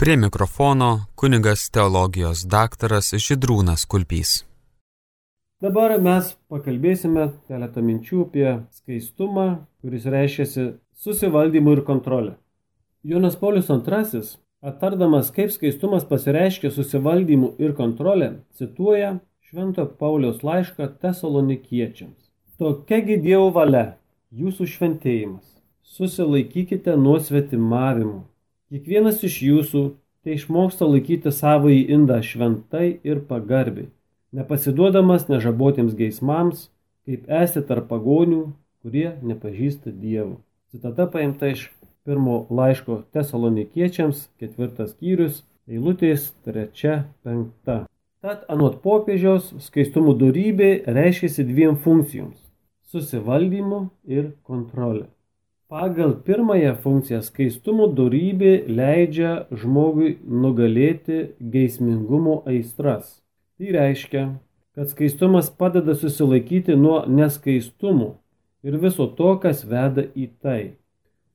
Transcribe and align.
Prie 0.00 0.16
mikrofono 0.16 1.00
kunigas 1.14 1.64
teologijos 1.74 2.44
daktaras 2.46 3.08
Židrūnas 3.24 3.82
Kulpys. 3.90 4.44
Dabar 5.58 5.96
mes 5.98 6.28
pakalbėsime 6.52 7.24
keletą 7.50 7.82
minčių 7.82 8.20
apie 8.28 8.44
skaistumą, 8.76 9.46
kuris 9.82 10.06
reiškiasi 10.14 10.68
susivaldymu 11.02 11.74
ir 11.74 11.82
kontrolę. 11.90 12.36
Jonas 13.02 13.34
Paulius 13.42 13.72
II, 13.74 14.22
atardamas, 14.70 15.34
kaip 15.34 15.50
skaistumas 15.56 16.06
pasireiškia 16.06 16.70
susivaldymu 16.78 17.56
ir 17.58 17.74
kontrolę, 17.82 18.30
cituoja 18.54 19.12
Švento 19.50 19.90
Pauliaus 19.98 20.46
laišką 20.46 20.92
tesalonikiečiams. 21.02 22.30
Tokiagi 22.62 23.18
Dievo 23.26 23.50
valia, 23.50 23.86
jūsų 24.30 24.70
šventėjimas. 24.78 25.56
Susilaikykite 25.98 26.94
nuo 26.94 27.18
svetimavimų 27.18 28.28
Kiekvienas 28.68 29.22
iš 29.24 29.38
jūsų 29.40 29.82
tai 30.20 30.34
išmoksta 30.36 30.84
laikyti 30.84 31.30
savo 31.32 31.70
į 31.72 31.86
indą 31.94 32.18
šventai 32.20 32.98
ir 33.06 33.22
pagarbiai, 33.30 33.86
nepasiduodamas 34.36 35.24
nežabotiems 35.30 35.94
geismams, 35.96 36.66
kaip 37.08 37.30
esi 37.32 37.62
tarp 37.64 37.88
pagonių, 37.88 38.42
kurie 38.84 39.14
nepažįsta 39.24 39.94
Dievo. 40.02 40.42
Citata 40.68 41.08
paimta 41.08 41.48
iš 41.54 41.70
pirmo 42.04 42.42
laiško 42.52 43.02
tesalonikiečiams, 43.16 44.26
ketvirtas 44.36 44.92
skyrius, 44.92 45.42
eilutės 45.64 46.28
trečia, 46.44 47.06
penkta. 47.24 47.86
Tad 48.20 48.44
anot 48.52 48.82
popiežiaus 48.84 49.54
skaistumo 49.64 50.12
darybė 50.20 50.74
reiškiasi 50.84 51.48
dviem 51.48 51.80
funkcijoms- 51.80 52.36
susivaldymu 52.92 53.86
ir 54.04 54.34
kontrolė. 54.44 55.06
Pagal 55.68 56.14
pirmąją 56.24 56.68
funkciją 56.82 57.18
skaistumo 57.24 57.86
dorybė 57.96 58.50
leidžia 58.76 59.30
žmogui 59.62 60.14
nugalėti 60.44 61.16
geismingumo 61.54 62.36
aistras. 62.52 63.10
Tai 63.58 63.74
reiškia, 63.74 64.22
kad 64.72 64.88
skaistumas 64.88 65.50
padeda 65.60 65.92
susilaikyti 66.02 66.76
nuo 66.84 67.02
neskaistumo 67.18 68.06
ir 68.64 68.78
viso 68.84 69.10
to, 69.18 69.34
kas 69.42 69.60
veda 69.72 70.06
į 70.16 70.30
tai. 70.40 70.62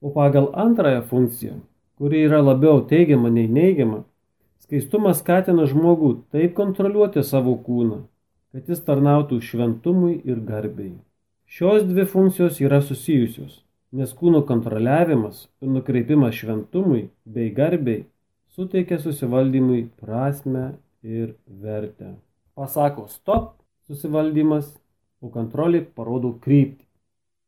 O 0.01 0.09
pagal 0.15 0.49
antrąją 0.63 1.03
funkciją, 1.11 1.59
kuri 2.01 2.23
yra 2.25 2.39
labiau 2.41 2.81
teigiama 2.89 3.29
nei 3.35 3.45
neigiama, 3.59 3.99
skaistumas 4.65 5.21
skatina 5.21 5.67
žmogų 5.69 6.09
taip 6.33 6.55
kontroliuoti 6.57 7.21
savo 7.21 7.53
kūną, 7.67 7.99
kad 8.49 8.73
jis 8.73 8.81
tarnautų 8.89 9.37
šventumui 9.51 10.15
ir 10.25 10.41
garbei. 10.49 10.95
Šios 11.45 11.85
dvi 11.85 12.07
funkcijos 12.15 12.57
yra 12.65 12.81
susijusios 12.81 13.61
nes 13.93 14.13
kūno 14.17 14.41
kontroliavimas 14.49 15.45
ir 15.61 15.69
nukreipimas 15.75 16.35
šventumui 16.39 17.03
bei 17.35 17.51
garbei 17.53 18.03
suteikia 18.55 18.97
susivaldymui 19.01 19.83
prasme 20.01 20.73
ir 21.03 21.35
vertę. 21.47 22.15
Pasako 22.57 23.07
stop 23.09 23.53
susivaldymas, 23.87 24.71
o 25.23 25.29
kontrolė 25.33 25.83
parodo 25.95 26.33
kryptį. 26.43 26.85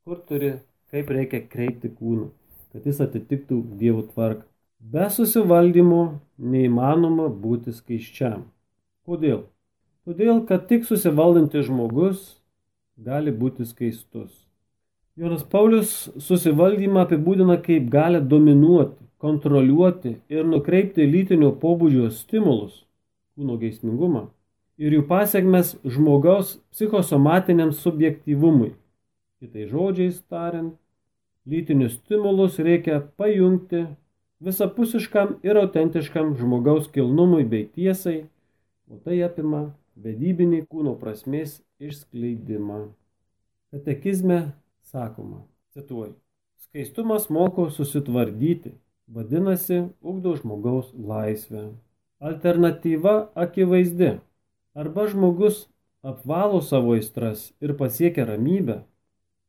Kur 0.05 0.21
turi, 0.29 0.51
kaip 0.93 1.09
reikia 1.11 1.41
kreipti 1.49 1.91
kūną, 1.91 2.29
kad 2.73 2.85
jis 2.87 3.01
atitiktų 3.05 3.59
Dievo 3.79 4.05
tvarką. 4.13 4.45
Be 4.79 5.09
susivaldymo 5.09 6.01
neįmanoma 6.37 7.27
būti 7.41 7.73
skaiščiam. 7.73 8.45
Kodėl? 9.05 9.45
Todėl, 10.05 10.43
kad 10.45 10.67
tik 10.69 10.85
susivaldantis 10.85 11.65
žmogus 11.65 12.35
gali 13.01 13.33
būti 13.33 13.65
skaistus. 13.65 14.44
Jonas 15.15 15.45
Paulius 15.47 15.91
susivaldymą 16.19 17.05
apibūdina 17.05 17.55
kaip 17.63 17.85
galę 17.91 18.19
dominuoti, 18.21 18.97
kontroliuoti 19.23 20.17
ir 20.27 20.47
nukreipti 20.47 21.05
lytinio 21.07 21.53
pobūdžio 21.61 22.09
stimulus, 22.11 22.81
kūno 23.35 23.55
geismingumą 23.61 24.25
ir 24.75 24.95
jų 24.97 25.05
pasiekmes 25.07 25.75
žmogaus 25.87 26.57
psichosomatiniam 26.73 27.71
subjektyvumui. 27.71 28.73
Kitai 29.39 29.69
žodžiais 29.71 30.19
tariant, 30.31 30.75
lytinius 31.47 31.95
stimulus 32.01 32.59
reikia 32.59 32.99
pajungti 33.15 33.85
visapusiškam 34.43 35.37
ir 35.47 35.61
autentiškam 35.61 36.35
žmogaus 36.39 36.91
kilnumui 36.91 37.47
bei 37.47 37.69
tiesai, 37.71 38.25
o 38.91 38.99
tai 38.99 39.21
apima 39.23 39.69
vedybinį 39.95 40.65
kūno 40.67 40.97
prasmės 40.99 41.61
išskleidimą. 41.79 42.83
Katekizme 43.71 44.41
sakoma, 44.91 45.43
cituoju, 45.73 46.13
skaistumas 46.63 47.29
moko 47.29 47.69
susitvardyti, 47.69 48.75
vadinasi, 49.07 49.83
ugdo 50.01 50.35
žmogaus 50.39 50.93
laisvę. 50.93 51.69
Alternatyva 52.19 53.29
akivaizdi. 53.35 54.15
Arba 54.75 55.07
žmogus 55.07 55.65
apvalo 56.03 56.61
savo 56.61 56.95
aistras 56.95 57.51
ir 57.61 57.75
pasiekia 57.77 58.25
ramybę, 58.27 58.81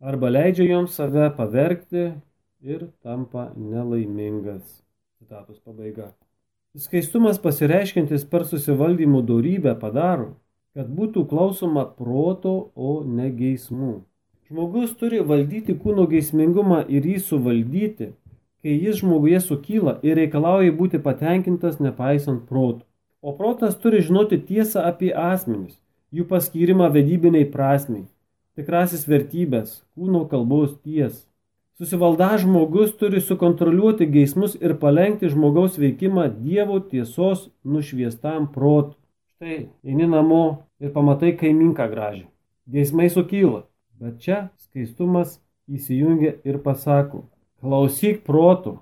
arba 0.01 0.31
leidžia 0.31 0.69
joms 0.71 0.97
save 0.99 1.31
pavergti 1.37 2.13
ir 2.61 2.89
tampa 3.03 3.51
nelaimingas. 3.57 4.83
Citatos 5.19 5.59
pabaiga. 5.65 6.13
Skaistumas 6.77 7.39
pasireiškintis 7.41 8.27
per 8.29 8.45
susivaldymų 8.45 9.23
darybę 9.25 9.73
padaro, 9.81 10.35
kad 10.77 10.91
būtų 10.93 11.25
klausoma 11.31 11.87
proto, 11.89 12.71
o 12.77 13.01
ne 13.05 13.31
geismų. 13.33 14.03
Žmogus 14.47 14.93
turi 14.95 15.19
valdyti 15.27 15.75
kūno 15.75 16.05
geismingumą 16.07 16.85
ir 16.87 17.07
jį 17.11 17.17
suvaldyti, 17.29 18.13
kai 18.63 18.77
jis 18.79 19.01
žmoguje 19.01 19.41
sukyla 19.43 19.97
ir 20.07 20.21
reikalauja 20.21 20.75
būti 20.77 21.01
patenkintas 21.03 21.81
nepaisant 21.83 22.45
protų. 22.47 22.85
O 23.27 23.35
protas 23.35 23.75
turi 23.83 24.05
žinoti 24.07 24.39
tiesą 24.39 24.85
apie 24.87 25.11
asmenis, 25.11 25.75
jų 26.15 26.29
paskyrimą 26.31 26.93
vedybiniai 26.95 27.49
prasmiai, 27.51 28.07
tikrasis 28.55 29.09
vertybės, 29.11 29.81
kūno 29.99 30.23
kalbos 30.31 30.79
ties. 30.79 31.25
Susivalda 31.75 32.37
žmogus 32.39 32.95
turi 33.01 33.19
sukontroliuoti 33.21 34.07
geismus 34.15 34.55
ir 34.63 34.79
palengti 34.79 35.27
žmogaus 35.33 35.75
veikimą 35.83 36.31
Dievo 36.39 36.79
tiesos 36.81 37.49
nušviestam 37.67 38.47
protu. 38.55 38.95
Štai, 39.35 39.65
eini 39.83 40.07
namo 40.07 40.45
ir 40.79 40.95
pamatai 40.95 41.35
kaiminką 41.37 41.91
gražią. 41.91 42.29
Geismai 42.71 43.11
sukyla. 43.11 43.67
Bet 43.97 44.19
čia 44.21 44.49
skaistumas 44.61 45.39
įsijungia 45.73 46.35
ir 46.45 46.59
pasako, 46.61 47.23
klausyk 47.65 48.21
protų, 48.27 48.77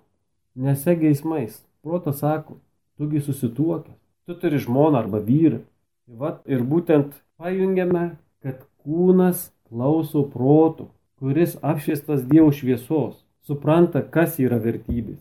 nese 0.58 0.96
geismais. 0.98 1.60
Protas 1.84 2.22
sako, 2.22 2.56
tugi 2.98 3.20
susituokęs, 3.22 3.94
tu 4.26 4.34
turi 4.40 4.58
žmoną 4.58 5.04
arba 5.04 5.20
vyrą. 5.22 5.60
Vat 6.08 6.40
ir 6.50 6.64
būtent 6.66 7.12
pajungiame, 7.38 8.16
kad 8.42 8.64
kūnas 8.82 9.52
klauso 9.68 10.24
protų, 10.32 10.88
kuris 11.20 11.54
apšviestas 11.62 12.24
Dievo 12.28 12.50
šviesos, 12.52 13.20
supranta, 13.46 14.02
kas 14.02 14.40
yra 14.42 14.58
vertybės, 14.60 15.20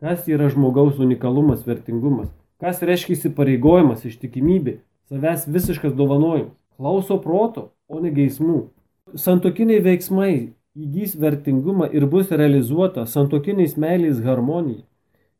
kas 0.00 0.24
yra 0.30 0.48
žmogaus 0.50 0.96
unikalumas, 1.02 1.66
vertingumas, 1.66 2.30
kas 2.62 2.80
reiškia 2.82 3.18
įsipareigojimas, 3.18 4.06
ištikimybė, 4.08 4.78
savęs 5.12 5.44
visiškas 5.50 5.92
dovanojimas. 5.98 6.54
Klauso 6.78 7.20
proto, 7.22 7.68
o 7.86 8.00
ne 8.02 8.10
geismų 8.14 8.64
santokiniai 9.14 9.82
veiksmai 9.84 10.32
įgys 10.74 11.14
vertingumą 11.20 11.86
ir 11.94 12.06
bus 12.10 12.32
realizuota 12.34 13.04
santokiniais 13.06 13.76
meilės 13.78 14.22
harmonija, 14.24 14.82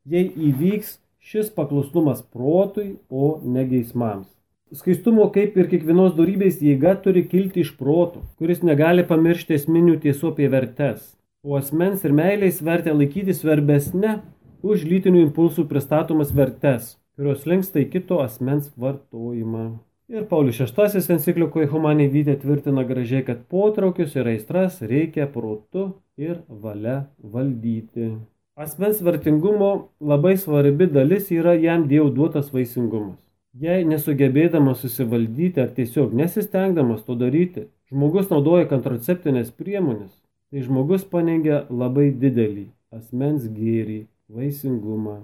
jei 0.06 0.28
įvyks 0.50 0.98
šis 1.24 1.50
paklusnumas 1.56 2.22
protui, 2.22 2.96
o 3.10 3.40
ne 3.42 3.64
geismams. 3.66 4.28
Skaistumo 4.74 5.26
kaip 5.34 5.56
ir 5.58 5.68
kiekvienos 5.70 6.14
darybės 6.18 6.60
jėga 6.62 6.94
turi 7.02 7.24
kilti 7.30 7.62
iš 7.62 7.74
proto, 7.78 8.24
kuris 8.38 8.62
negali 8.66 9.04
pamiršti 9.06 9.56
esminių 9.58 9.96
tiesų 10.02 10.32
apie 10.34 10.50
vertes, 10.50 11.14
o 11.46 11.56
asmens 11.58 12.04
ir 12.04 12.14
meilės 12.16 12.60
vertę 12.64 12.94
laikyti 12.94 13.34
svarbesnė 13.36 14.18
už 14.64 14.86
lytinių 14.90 15.26
impulsų 15.28 15.66
pristatomas 15.70 16.34
vertes, 16.34 16.94
kurios 17.16 17.46
linksta 17.46 17.82
į 17.84 17.90
kito 17.94 18.20
asmens 18.24 18.70
vartojimą. 18.76 19.66
Ir 20.08 20.26
Paulius 20.28 20.58
VI 20.60 21.00
enciklikoje 21.14 21.64
Humaniai 21.72 22.10
Vydė 22.12 22.34
tvirtina 22.36 22.82
gražiai, 22.84 23.22
kad 23.24 23.38
potraukius 23.48 24.12
ir 24.18 24.28
aistras 24.28 24.82
reikia 24.84 25.24
protu 25.32 25.94
ir 26.20 26.42
valia 26.48 27.06
valdyti. 27.18 28.10
Asmens 28.54 29.00
vertingumo 29.00 29.70
labai 30.04 30.34
svarbi 30.36 30.90
dalis 30.92 31.32
yra 31.32 31.54
jam 31.56 31.88
Dievo 31.88 32.10
duotas 32.12 32.52
vaisingumas. 32.52 33.16
Jei 33.56 33.88
nesugebėdamas 33.88 34.84
susivaldyti 34.84 35.64
ar 35.64 35.72
tiesiog 35.72 36.12
nesistengdamas 36.20 37.00
to 37.08 37.16
daryti, 37.16 37.66
žmogus 37.88 38.28
naudoja 38.28 38.68
kontraceptinės 38.68 39.56
priemonės, 39.56 40.12
tai 40.52 40.68
žmogus 40.68 41.08
paneigia 41.08 41.64
labai 41.70 42.10
didelį 42.12 42.68
asmens 42.92 43.48
gėrį, 43.48 44.02
vaisingumą. 44.28 45.22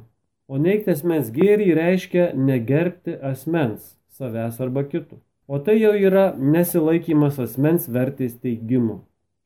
O 0.49 0.57
neigti 0.57 0.97
asmens 0.97 1.29
gėrį 1.35 1.75
reiškia 1.77 2.31
negerbti 2.33 3.21
asmens 3.21 4.00
savęs 4.21 4.61
arba 4.61 4.85
kitų. 4.85 5.19
O 5.51 5.59
tai 5.59 5.81
jau 5.81 5.95
yra 5.99 6.31
nesilaikymas 6.39 7.41
asmens 7.43 7.89
vertės 7.91 8.37
teigimų. 8.39 9.01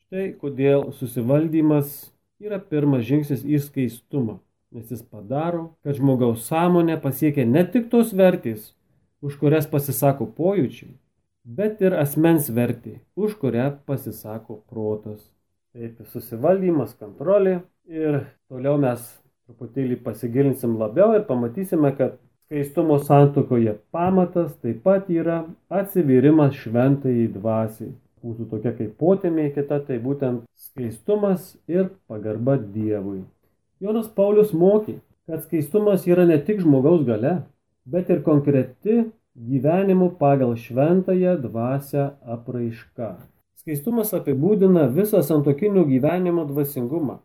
Štai 0.04 0.32
kodėl 0.40 0.90
susivaldymas 0.98 2.10
yra 2.42 2.58
pirmas 2.60 3.06
žingsnis 3.08 3.46
į 3.46 3.62
skaistumą. 3.62 4.40
nes 4.74 4.90
jis 4.90 5.04
padaro, 5.06 5.68
kad 5.86 5.94
žmogaus 5.94 6.48
sąmonė 6.48 6.96
pasiekia 6.98 7.44
ne 7.46 7.62
tik 7.62 7.86
tos 7.92 8.10
vertės, 8.10 8.72
už 9.22 9.36
kurias 9.38 9.68
pasisako 9.70 10.26
pojūčiai, 10.34 10.90
bet 11.44 11.82
ir 11.84 11.94
asmens 11.94 12.48
vertė, 12.50 12.96
už 13.14 13.36
kurią 13.38 13.68
pasisako 13.86 14.58
protas. 14.70 15.20
Taip, 15.74 16.02
susivaldymas, 16.10 16.96
kontrolė 16.98 17.60
ir 17.86 18.24
toliau 18.50 18.74
mes 18.82 19.06
truputėlį 19.46 20.00
pasigilinsim 20.02 20.74
labiau 20.80 21.14
ir 21.14 21.24
pamatysime, 21.30 21.94
kad 21.98 22.18
skaistumo 22.44 22.98
santokoje 22.98 23.78
pamatas 23.90 24.52
taip 24.60 24.82
pat 24.84 25.08
yra 25.08 25.44
atsivyrimas 25.72 26.54
šventai 26.60 27.24
dvasiai. 27.32 27.94
Būtų 28.24 28.46
tokia 28.50 28.72
kaip 28.76 28.92
potėmė 29.00 29.50
kita, 29.52 29.80
tai 29.84 29.98
būtent 30.00 30.44
skaistumas 30.56 31.54
ir 31.68 31.90
pagarba 32.08 32.56
Dievui. 32.56 33.22
Jonas 33.80 34.08
Paulius 34.08 34.52
mokė, 34.56 34.98
kad 35.28 35.44
skaistumas 35.44 36.06
yra 36.08 36.24
ne 36.28 36.38
tik 36.40 36.62
žmogaus 36.64 37.04
gale, 37.04 37.34
bet 37.84 38.08
ir 38.12 38.22
konkreti 38.24 39.02
gyvenimu 39.36 40.10
pagal 40.20 40.56
šventąją 40.56 41.36
dvasę 41.42 42.10
apraiška. 42.36 43.14
Skaistumas 43.60 44.12
apibūdina 44.16 44.88
visą 44.92 45.20
santokinio 45.24 45.84
gyvenimo 45.88 46.44
dvasingumą, 46.48 47.18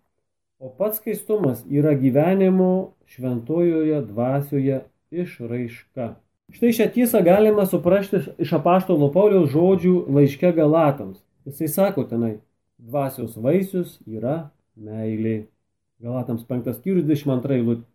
o 0.60 0.72
pats 0.80 1.00
skaistumas 1.00 1.64
yra 1.68 1.96
gyvenimo 1.96 2.96
šventojoje 3.08 4.00
dvasioje 4.08 4.80
išraiška. 5.12 6.16
Štai 6.50 6.72
šią 6.74 6.88
tiesą 6.96 7.22
galima 7.26 7.66
suprasti 7.70 8.24
iš 8.42 8.54
apaštalo 8.58 9.12
Pauliaus 9.14 9.52
žodžių 9.54 9.94
laiške 10.16 10.50
Galatams. 10.58 11.20
Jisai 11.46 11.70
sako 11.70 12.06
tenai, 12.10 12.40
dvasios 12.78 13.38
vaisius 13.38 14.00
yra 14.08 14.50
meilė. 14.74 15.46
Galatams 16.02 16.46
5 16.50 16.74
skyrius 16.80 17.06
22 17.06 17.60
eilutė. 17.60 17.86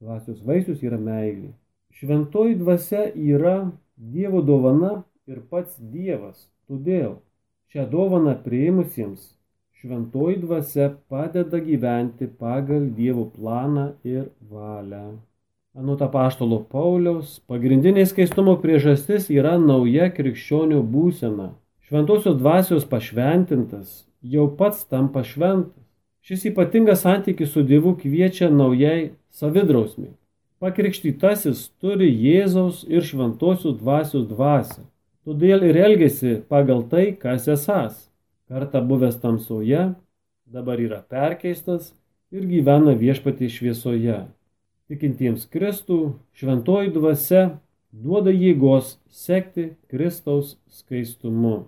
Dvasios 0.00 0.42
vaisius 0.46 0.82
yra 0.86 0.96
meilė. 1.02 1.52
Šventoji 1.98 2.54
dvasia 2.60 3.08
yra 3.12 3.56
Dievo 3.98 4.40
dovana 4.46 5.02
ir 5.26 5.40
pats 5.50 5.74
Dievas. 5.92 6.46
Todėl 6.70 7.18
šią 7.72 7.88
dovaną 7.90 8.36
prieimusiems 8.44 9.32
šventoji 9.80 10.40
dvasia 10.42 10.92
padeda 11.10 11.58
gyventi 11.62 12.28
pagal 12.40 12.88
Dievo 12.94 13.24
planą 13.34 13.88
ir 14.04 14.30
valią. 14.52 15.18
Anot 15.76 16.00
apaštalo 16.02 16.62
Pauliaus, 16.72 17.38
pagrindinė 17.50 18.06
skaistumo 18.08 18.54
priežastis 18.62 19.28
yra 19.30 19.58
nauja 19.60 20.08
krikščionių 20.14 20.80
būsena. 20.94 21.50
Šventosios 21.84 22.38
dvasios 22.40 22.86
pašventintas 22.88 24.06
jau 24.22 24.46
pats 24.56 24.86
tampa 24.88 25.22
šventas. 25.24 25.84
Šis 26.24 26.48
ypatingas 26.50 27.04
santykis 27.04 27.52
su 27.52 27.62
Dievu 27.64 27.94
kviečia 28.00 28.48
naujai 28.52 29.12
savidrausmiai. 29.32 30.14
Pakrikštytasis 30.58 31.68
turi 31.80 32.08
Jėzaus 32.10 32.82
ir 32.88 33.04
šventosios 33.06 33.76
dvasios 33.78 34.26
dvasę. 34.28 34.82
Todėl 35.28 35.62
ir 35.68 35.78
elgesi 35.84 36.38
pagal 36.48 36.82
tai, 36.90 37.12
kas 37.12 37.46
esas. 37.48 38.08
Kartą 38.48 38.80
buvęs 38.80 39.20
tamsoje, 39.20 39.92
dabar 40.48 40.80
yra 40.80 41.04
perkeistas 41.04 41.92
ir 42.32 42.48
gyvena 42.48 42.96
viešpatį 42.98 43.52
šviesoje. 43.52 44.18
Tikintiems 44.88 45.42
Kristų 45.52 45.96
šventoji 46.32 46.88
dvasia 46.94 47.40
duoda 47.92 48.32
jėgos 48.32 48.94
sekti 49.12 49.74
Kristaus 49.92 50.54
skaistumu. 50.72 51.66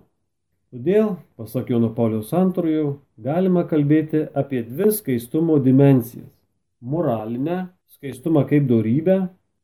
Todėl, 0.73 1.11
pasak 1.37 1.69
Jono 1.69 1.91
Pauliaus 1.93 2.31
antrojo, 2.33 2.95
galima 3.21 3.61
kalbėti 3.69 4.23
apie 4.33 4.63
dvi 4.65 4.89
skaistumo 4.97 5.59
dimensijas- 5.61 6.31
moralinę 6.93 7.59
skaistumą 7.93 8.47
kaip 8.49 8.65
darybę 8.65 9.19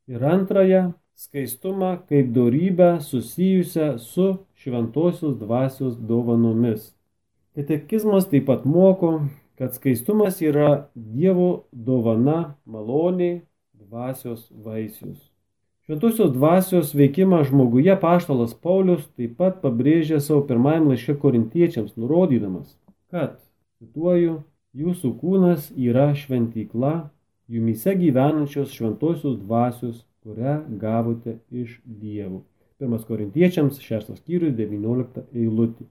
ir 0.06 0.28
antrąją 0.36 0.94
skaistumą 1.16 1.92
kaip 2.06 2.30
darybę 2.38 3.02
susijusią 3.02 3.98
su 3.98 4.38
šventosios 4.54 5.34
dvasios 5.42 5.98
dovanomis. 5.98 6.94
Katekizmas 7.56 8.30
taip 8.30 8.46
pat 8.46 8.66
moko, 8.66 9.26
kad 9.58 9.74
skaistumas 9.74 10.42
yra 10.46 10.90
Dievo 10.94 11.64
dovana 11.74 12.54
maloniai 12.68 13.47
dvasios 13.88 14.52
vaisius. 14.52 15.18
Šventosios 15.88 16.34
dvasios 16.36 16.92
veikimą 16.96 17.46
žmoguje 17.48 17.94
paštalas 18.02 18.52
Paulius 18.54 19.06
taip 19.16 19.38
pat 19.40 19.62
pabrėžė 19.62 20.20
savo 20.20 20.42
pirmajam 20.50 20.90
laiške 20.92 21.16
korintiečiams, 21.22 21.94
nurodydamas, 21.96 22.74
kad, 23.08 23.38
cituoju, 23.80 24.42
jūsų 24.76 25.14
kūnas 25.22 25.70
yra 25.72 26.10
šventykla, 26.20 26.94
jumise 27.48 27.96
gyvenančios 27.96 28.76
šventosios 28.76 29.40
dvasios, 29.40 30.04
kurią 30.28 30.60
gavote 30.82 31.38
iš 31.56 31.80
dievų. 31.88 32.44
Pirmas 32.78 33.08
korintiečiams, 33.08 33.80
šeštas 33.80 34.20
skyrius, 34.20 34.58
19 34.60 35.24
eilutė. 35.32 35.88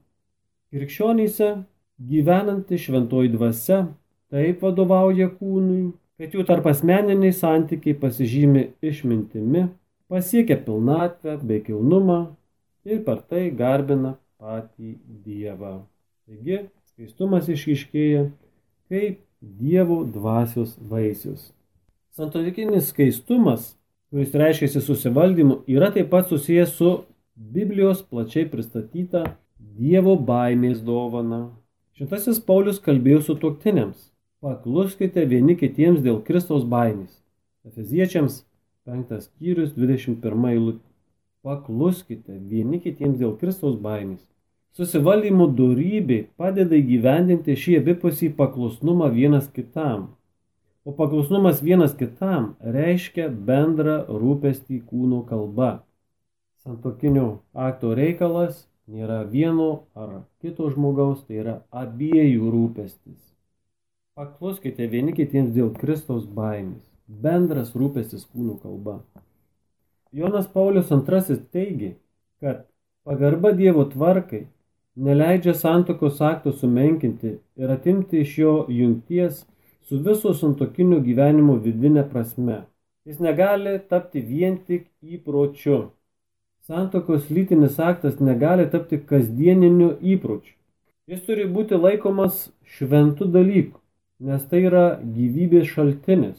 Krikščionyse 0.69 1.55
gyvenanti 1.97 2.77
šventoji 2.77 3.33
dvasia 3.33 3.87
taip 4.29 4.61
vadovauja 4.61 5.31
kūnui, 5.39 5.95
kad 6.17 6.33
jų 6.33 6.45
tarp 6.49 6.65
asmeniniai 6.69 7.33
santykiai 7.35 7.97
pasižymi 8.01 8.63
išmintimi, 8.81 9.67
pasiekia 10.09 10.57
pilnatvę 10.65 11.37
bei 11.43 11.61
kilnumą 11.65 12.19
ir 12.87 13.03
per 13.05 13.21
tai 13.21 13.47
garbina 13.51 14.15
patį 14.41 14.95
Dievą. 15.25 15.77
Taigi, 16.27 16.63
skaistumas 16.93 17.49
išryškėja 17.53 18.27
kaip 18.89 19.21
Dievo 19.41 20.01
dvasios 20.09 20.73
vaisius. 20.81 21.51
Santokinis 22.17 22.89
skaistumas, 22.89 23.75
kuris 24.09 24.33
reiškia 24.33 24.81
susivaldymu, 24.81 25.61
yra 25.69 25.91
taip 25.93 26.09
pat 26.09 26.31
susijęs 26.31 26.73
su 26.73 26.93
Biblijos 27.37 28.01
plačiai 28.01 28.47
pristatyta 28.49 29.23
Dievo 29.77 30.15
baimės 30.17 30.81
dovana. 30.81 31.51
Šitasis 31.97 32.39
Paulius 32.41 32.81
kalbėjo 32.81 33.21
su 33.27 33.35
tuoktiniams. 33.37 34.09
Pakluskite 34.45 35.23
vieni 35.25 35.55
kitiems 35.57 36.03
dėl 36.05 36.19
Kristaus 36.25 36.65
baimės. 36.69 37.09
Efeziečiams 37.65 38.43
Penktas 38.85 39.23
skyrius 39.25 39.71
21 39.73 40.45
eilutė. 40.51 40.83
Pakluskite 41.43 42.35
vieni 42.51 42.77
kitiems 42.83 43.17
dėl 43.17 43.33
Kristaus 43.41 43.79
baimės. 43.81 44.21
Susivaldymo 44.77 45.47
darybė 45.57 46.19
padeda 46.37 46.77
įgyvendinti 46.77 47.55
šį 47.57 47.79
abipusį 47.79 48.29
paklusnumą 48.37 49.09
vienas 49.15 49.47
kitam. 49.55 50.03
O 50.85 50.93
paklusnumas 50.99 51.63
vienas 51.65 51.95
kitam 51.99 52.51
reiškia 52.77 53.31
bendrą 53.49 53.97
rūpestį 54.07 54.83
kūno 54.91 55.23
kalba. 55.31 55.71
Santokinio 56.61 57.39
akto 57.67 57.95
reikalas 57.97 58.67
nėra 58.85 59.23
vieno 59.33 59.71
ar 59.97 60.21
kito 60.45 60.69
žmogaus, 60.69 61.25
tai 61.25 61.41
yra 61.41 61.57
abiejų 61.73 62.53
rūpestis. 62.53 63.36
Pakluskite 64.17 64.87
vieni 64.89 65.11
kitiems 65.13 65.51
dėl 65.53 65.67
Kristaus 65.77 66.23
baimės 66.37 66.81
bendras 67.25 67.75
rūpestis 67.77 68.23
kūnų 68.25 68.55
kalba. 68.63 68.95
Jonas 70.09 70.47
Paulius 70.55 70.89
II 70.89 71.37
teigia, 71.53 71.91
kad 72.41 72.63
pagarba 73.05 73.51
Dievo 73.59 73.85
tvarkai 73.91 74.47
neleidžia 74.95 75.53
santokos 75.53 76.17
akto 76.31 76.55
sumenkinti 76.63 77.35
ir 77.61 77.75
atimti 77.77 78.25
iš 78.25 78.35
jo 78.41 78.57
jungties 78.79 79.45
su 79.85 80.01
viso 80.09 80.33
santokinio 80.33 80.97
gyvenimo 81.05 81.61
vidinė 81.61 82.09
prasme. 82.09 82.63
Jis 83.05 83.21
negali 83.21 83.77
tapti 83.93 84.25
vien 84.33 84.57
tik 84.57 84.89
įpročiu. 85.05 85.91
Santokos 86.65 87.29
lytinis 87.29 87.77
aktas 87.77 88.17
negali 88.19 88.65
tapti 88.65 88.97
kasdieniniu 88.97 89.93
įpročiu. 90.01 90.55
Jis 91.05 91.21
turi 91.29 91.45
būti 91.45 91.77
laikomas 91.77 92.47
šventų 92.65 93.29
dalykų, 93.37 93.77
nes 94.19 94.45
tai 94.49 94.63
yra 94.65 94.85
gyvybės 95.01 95.67
šaltinis 95.71 96.37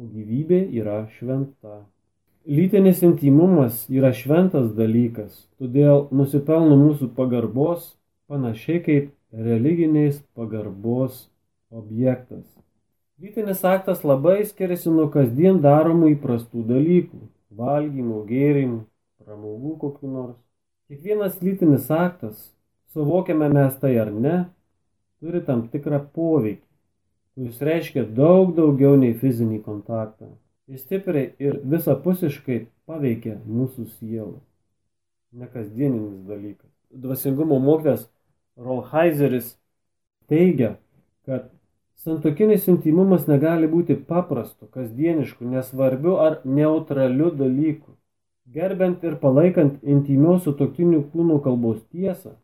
o 0.00 0.06
gyvybė 0.08 0.60
yra 0.80 1.04
šventa. 1.18 1.82
Lytinis 2.48 3.02
intimumas 3.04 3.84
yra 3.92 4.14
šventas 4.16 4.70
dalykas, 4.76 5.34
todėl 5.60 6.06
nusipelno 6.14 6.78
mūsų 6.80 7.10
pagarbos 7.16 7.92
panašiai 8.30 8.80
kaip 8.86 9.10
religinės 9.30 10.22
pagarbos 10.34 11.26
objektas. 11.70 12.46
Lytinis 13.20 13.60
aktas 13.68 14.00
labai 14.08 14.38
skiriasi 14.48 14.88
nuo 14.88 15.10
kasdien 15.12 15.60
daromų 15.60 16.14
įprastų 16.14 16.64
dalykų- 16.70 17.20
valgymo, 17.60 18.24
gėrimų, 18.30 18.80
pramogų 19.20 19.76
kokiu 19.84 20.08
nors. 20.08 20.38
Kiekvienas 20.88 21.36
lytinis 21.44 21.90
aktas, 21.90 22.54
suvokiame 22.94 23.52
mes 23.52 23.76
tai 23.76 23.98
ar 24.00 24.10
ne, 24.10 24.46
turi 25.20 25.44
tam 25.44 25.68
tikrą 25.68 26.00
poveikį 26.16 26.69
kuris 27.34 27.60
reiškia 27.62 28.04
daug 28.16 28.54
daugiau 28.56 28.96
nei 29.00 29.14
fizinį 29.16 29.60
kontaktą. 29.66 30.32
Jis 30.70 30.84
stipriai 30.86 31.32
ir 31.42 31.58
visapusiškai 31.66 32.58
paveikia 32.86 33.38
mūsų 33.46 33.86
sielą. 33.98 34.38
Nekasdieninis 35.34 36.26
dalykas. 36.26 36.70
Dvasingumo 36.90 37.58
mokytas 37.62 38.08
Rolheiseris 38.58 39.54
teigia, 40.30 40.76
kad 41.26 41.48
Santokinis 42.00 42.64
intimumas 42.72 43.26
negali 43.28 43.66
būti 43.68 43.92
paprastu, 44.08 44.64
kasdienišku, 44.72 45.44
nesvarbiu 45.44 46.14
ar 46.16 46.38
neutraliu 46.44 47.28
dalyku. 47.36 47.92
Gerbent 48.50 49.04
ir 49.04 49.18
palaikant 49.20 49.82
intimios 49.84 50.46
sutoktinių 50.46 51.02
kūno 51.12 51.36
kalbos 51.44 51.82
tiesą, 51.92 52.38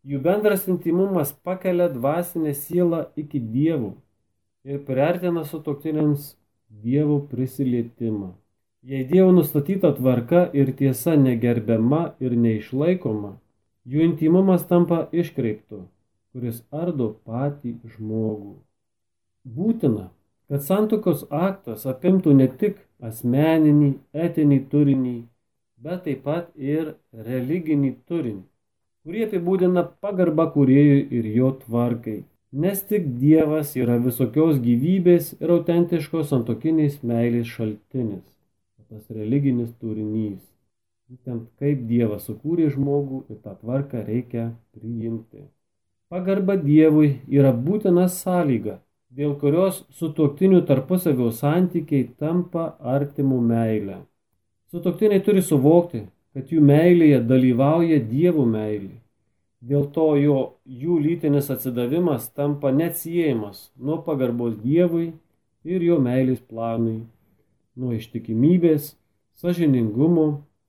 jų 0.00 0.22
bendras 0.24 0.64
intimumas 0.70 1.34
pakelia 1.44 1.90
dvasinę 1.92 2.54
sielą 2.56 3.04
iki 3.20 3.42
dievų 3.42 3.92
ir 4.66 4.82
priartina 4.86 5.44
sutoktiniams 5.44 6.34
dievo 6.82 7.20
prisilietimą. 7.30 8.32
Jei 8.86 9.04
dievo 9.06 9.32
nustatyta 9.32 9.92
tvarka 9.94 10.42
ir 10.60 10.72
tiesa 10.78 11.14
negerbiama 11.18 12.02
ir 12.22 12.34
neišlaikoma, 12.44 13.32
jų 13.86 14.02
intimumas 14.10 14.66
tampa 14.70 15.06
iškreiptu, 15.22 15.80
kuris 16.34 16.60
ardo 16.82 17.08
patį 17.26 17.76
žmogų. 17.94 18.56
Būtina, 19.56 20.10
kad 20.50 20.66
santokos 20.66 21.24
aktas 21.30 21.86
apimtų 21.86 22.34
ne 22.40 22.50
tik 22.62 22.78
asmeninį, 23.10 23.92
etinį 24.26 24.60
turinį, 24.70 25.16
bet 25.82 26.06
taip 26.06 26.22
pat 26.26 26.50
ir 26.58 26.94
religinį 27.30 27.92
turinį, 28.10 28.42
kurį 29.06 29.26
apibūdina 29.28 29.86
pagarba 30.02 30.50
kuriejui 30.54 31.04
ir 31.18 31.34
jo 31.38 31.52
tvarkai. 31.62 32.22
Nes 32.52 32.82
tik 32.86 33.06
Dievas 33.18 33.72
yra 33.74 33.96
visokios 33.98 34.60
gyvybės 34.62 35.32
ir 35.42 35.50
autentiškos 35.50 36.28
santokinės 36.30 37.00
meilės 37.02 37.48
šaltinis, 37.50 38.22
tas 38.86 39.02
religinis 39.10 39.72
turinys. 39.80 40.38
Būtent 41.10 41.48
kaip 41.58 41.82
Dievas 41.88 42.28
sukūrė 42.28 42.68
žmogų 42.70 43.24
ir 43.30 43.40
tą 43.42 43.56
tvarką 43.58 44.04
reikia 44.06 44.52
priimti. 44.74 45.42
Pagarba 46.06 46.54
Dievui 46.58 47.16
yra 47.26 47.50
būtina 47.50 48.06
sąlyga, 48.14 48.76
dėl 49.10 49.34
kurios 49.40 49.82
sutuoktinių 49.98 50.60
tarpusavio 50.68 51.32
santykiai 51.34 52.12
tampa 52.18 52.76
artimų 52.94 53.40
meilę. 53.42 53.98
Sutuoktiniai 54.70 55.22
turi 55.26 55.42
suvokti, 55.42 56.04
kad 56.34 56.54
jų 56.54 56.62
meilėje 56.62 57.20
dalyvauja 57.26 57.98
dievų 58.06 58.46
meilė. 58.54 58.94
Dėl 59.66 59.86
to 59.94 60.06
jo, 60.20 60.36
jų 60.62 60.96
lytinis 61.02 61.48
atsidavimas 61.50 62.28
tampa 62.38 62.70
neatsiejamas 62.70 63.70
nuo 63.76 63.96
pagarbos 64.06 64.54
dievui 64.62 65.08
ir 65.66 65.82
jo 65.82 65.96
meilės 66.02 66.38
planui, 66.38 67.00
nuo 67.74 67.96
ištikimybės, 67.96 68.92
sažiningumo 69.40 70.26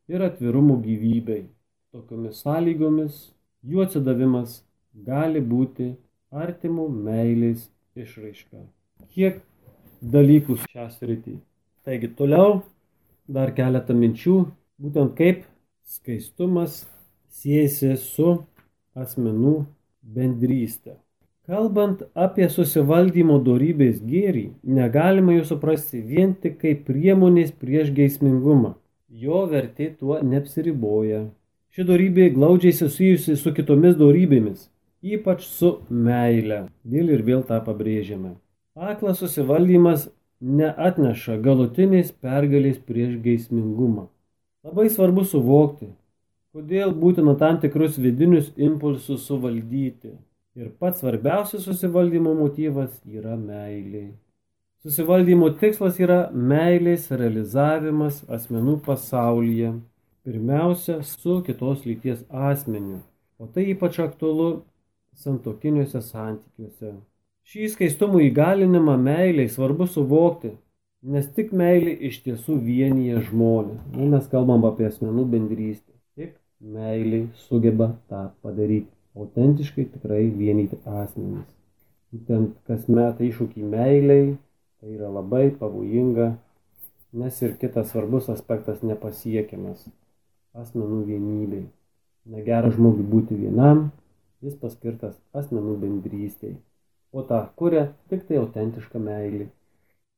ir 0.10 0.24
atvirumo 0.26 0.80
gyvybei. 0.82 1.46
Tokiomis 1.94 2.42
sąlygomis 2.42 3.20
jų 3.68 3.86
atsidavimas 3.86 4.62
gali 5.06 5.44
būti 5.46 5.92
artimų 6.34 6.90
meilės 6.90 7.70
išraiška. 7.98 8.66
Kiek 9.14 9.44
dalykų 10.02 10.58
šią 10.66 10.90
sritį. 10.98 11.38
Taigi 11.86 12.10
toliau 12.18 12.62
dar 13.30 13.54
keletą 13.56 13.94
minčių, 13.94 14.40
būtent 14.82 15.14
kaip 15.18 15.46
skaistumas 15.88 16.86
siejasi 17.30 17.96
su 18.02 18.40
asmenų 19.04 19.56
bendrystė. 20.16 20.96
Kalbant 21.48 22.02
apie 22.28 22.50
susivaldymo 22.52 23.38
darybės 23.44 24.02
gėrį, 24.04 24.48
negalima 24.80 25.38
jų 25.38 25.46
suprasti 25.54 26.02
vien 26.04 26.34
tik 26.36 26.58
kaip 26.64 26.84
priemonės 26.90 27.54
prieš 27.56 27.94
geismingumą. 28.00 28.74
Jo 29.08 29.46
vertė 29.52 29.94
tuo 30.00 30.18
neapsiriboja. 30.20 31.28
Ši 31.72 31.86
darybė 31.88 32.32
glaudžiai 32.36 32.74
susijusi 32.76 33.38
su 33.40 33.54
kitomis 33.56 33.96
darybėmis 34.02 34.68
ypač 35.04 35.46
su 35.46 35.78
meile. 35.90 36.68
Vėl 36.84 37.12
ir 37.14 37.24
vėl 37.24 37.44
tą 37.48 37.60
pabrėžiame. 37.64 38.36
Aklas 38.76 39.22
susivaldymas 39.22 40.08
neatneša 40.42 41.38
galutinės 41.42 42.12
pergalės 42.12 42.78
prieš 42.78 43.18
geismingumą. 43.22 44.08
Labai 44.66 44.90
svarbu 44.90 45.24
suvokti, 45.26 45.90
kodėl 46.58 46.94
būtina 46.98 47.36
tam 47.38 47.60
tikrus 47.62 48.00
vidinius 48.02 48.48
impulsus 48.68 49.28
suvaldyti. 49.30 50.16
Ir 50.58 50.72
pats 50.82 51.04
svarbiausias 51.04 51.68
susivaldymo 51.68 52.32
motyvas 52.34 52.96
yra 53.06 53.36
meilė. 53.38 54.08
Susivaldymo 54.82 55.52
tikslas 55.62 56.00
yra 56.02 56.32
meilės 56.34 57.12
realizavimas 57.12 58.24
asmenų 58.38 58.80
pasaulyje, 58.88 59.76
pirmiausia 60.26 60.96
su 61.06 61.36
kitos 61.46 61.84
lyties 61.86 62.24
asmeniu. 62.50 63.04
O 63.38 63.46
tai 63.46 63.68
ypač 63.76 64.00
aktualu 64.02 64.48
santokiniuose 65.14 66.02
santykiuose. 66.02 66.96
Šį 67.46 67.70
skaistumų 67.76 68.24
įgalinimą 68.32 68.96
meiliai 69.04 69.52
svarbu 69.54 69.86
suvokti, 69.94 70.56
nes 71.06 71.30
tik 71.38 71.54
meilė 71.54 71.94
iš 72.10 72.24
tiesų 72.26 72.58
vienyje 72.66 73.22
žmonės. 73.30 73.86
Nu, 73.94 74.10
mes 74.16 74.26
kalbam 74.34 74.66
apie 74.72 74.90
asmenų 74.90 75.28
bendrystę. 75.36 75.97
Meiliai 76.62 77.30
sugeba 77.36 77.96
tą 78.10 78.30
padaryti. 78.42 78.90
Autentiškai 79.18 79.86
tikrai 79.94 80.26
vienyti 80.30 80.78
asmenys. 80.86 81.46
Būtent 82.14 82.54
kas 82.70 82.88
meta 82.90 83.26
iššūkį 83.26 83.66
meiliai, 83.72 84.36
tai 84.80 84.94
yra 84.94 85.10
labai 85.10 85.50
pavojinga, 85.60 86.28
nes 87.18 87.42
ir 87.42 87.56
kitas 87.62 87.92
svarbus 87.92 88.30
aspektas 88.34 88.82
nepasiekiamas- 88.86 89.86
asmenų 90.62 91.00
vienybei. 91.10 91.66
Negera 92.26 92.70
žmogui 92.74 93.06
būti 93.14 93.38
vienam, 93.38 93.92
jis 94.42 94.56
paskirtas 94.62 95.16
asmenų 95.34 95.78
bendrystei, 95.82 96.56
o 97.14 97.22
tą 97.22 97.42
kuria 97.56 97.88
tik 98.10 98.28
tai 98.28 98.38
autentiška 98.38 99.00
meilė. 99.00 99.48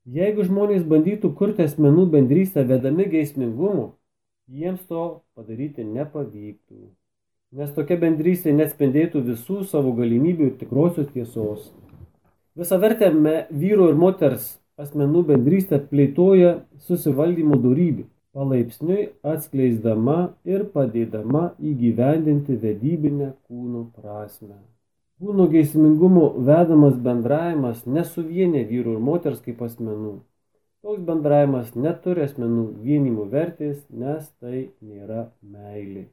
Jeigu 0.07 0.43
žmonės 0.43 0.83
bandytų 0.83 1.35
kurti 1.35 1.63
asmenų 1.67 2.09
bendrystę 2.15 2.63
vedami 2.63 3.05
geismingumu, 3.05 3.91
jiems 4.49 4.81
to 4.89 5.21
padaryti 5.37 5.85
nepavyktų, 5.85 6.89
nes 7.59 7.73
tokia 7.75 7.97
bendrystė 8.01 8.53
nespendėtų 8.57 9.21
visų 9.31 9.63
savo 9.69 9.93
galimybių 9.97 10.51
ir 10.51 10.55
tikrosios 10.61 11.09
tiesos. 11.13 11.69
Visą 12.57 12.79
vertę 12.81 13.11
vyro 13.49 13.89
ir 13.91 13.99
moters 13.99 14.55
asmenų 14.79 15.25
bendrystę 15.33 15.79
plėtoja 15.91 16.55
susivaldymo 16.87 17.59
darybė 17.61 18.07
palaipsniui 18.33 19.09
atskleisdama 19.25 20.17
ir 20.47 20.65
padėdama 20.73 21.53
įgyvendinti 21.71 22.57
vedybinę 22.61 23.31
kūno 23.47 23.85
prasme. 23.95 24.59
Kūno 25.19 25.49
geismingumo 25.51 26.29
vedamas 26.47 26.95
bendravimas 27.05 27.83
nesuvienė 27.97 28.63
vyrų 28.69 28.95
ir 28.95 29.01
moters 29.03 29.41
kaip 29.45 29.63
asmenų. 29.65 30.19
Toks 30.79 31.01
bendravimas 31.03 31.73
neturi 31.75 32.23
asmenų 32.23 32.65
vienimų 32.85 33.25
vertės, 33.33 33.81
nes 33.91 34.29
tai 34.39 34.69
nėra 34.79 35.25
meilė. 35.43 36.05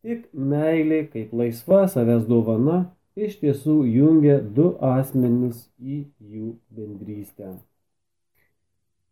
Tik 0.00 0.30
meilė 0.32 1.02
kaip 1.12 1.34
laisva 1.36 1.82
savęs 1.92 2.24
dovana 2.30 2.78
iš 3.18 3.36
tiesų 3.42 3.82
jungia 3.90 4.38
du 4.40 4.70
asmenis 4.94 5.66
į 5.76 6.06
jų 6.22 6.54
bendrystę. 6.72 7.58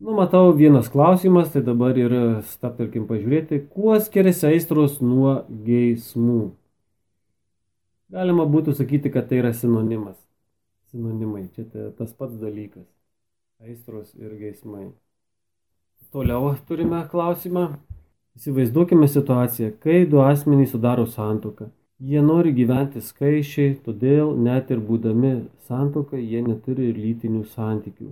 Nu, 0.01 0.17
matau, 0.17 0.51
vienas 0.57 0.89
klausimas, 0.93 1.53
tai 1.53 1.61
dabar 1.67 1.97
ir 2.01 2.17
staptelkim 2.57 3.05
pažiūrėti, 3.09 3.63
kuo 3.73 4.01
skiriasi 4.01 4.51
aistros 4.55 4.99
nuo 5.05 5.43
geismų. 5.69 6.51
Galima 8.17 8.49
būtų 8.49 8.77
sakyti, 8.81 9.13
kad 9.13 9.29
tai 9.29 9.45
yra 9.45 9.53
sinonimas. 9.57 10.17
Sinonimai, 10.93 11.49
čia 11.57 11.69
tas 11.97 12.13
pats 12.17 12.37
dalykas. 12.41 12.96
Aistros 13.65 14.15
ir 14.15 14.33
geismai. 14.37 14.91
Toliau 16.13 16.51
turime 16.69 16.99
klausimą. 17.09 17.63
Įsivaizduokime 18.37 19.09
situaciją, 19.09 19.71
kai 19.81 20.03
du 20.11 20.21
asmenys 20.21 20.75
sudaro 20.75 21.07
santoką. 21.09 21.71
Jie 22.11 22.21
nori 22.21 22.53
gyventi 22.59 23.01
skaičiai, 23.01 23.79
todėl 23.87 24.35
net 24.49 24.69
ir 24.75 24.83
būdami 24.91 25.31
santoką 25.71 26.21
jie 26.21 26.43
neturi 26.45 26.91
lytinių 26.99 27.47
santykių. 27.55 28.11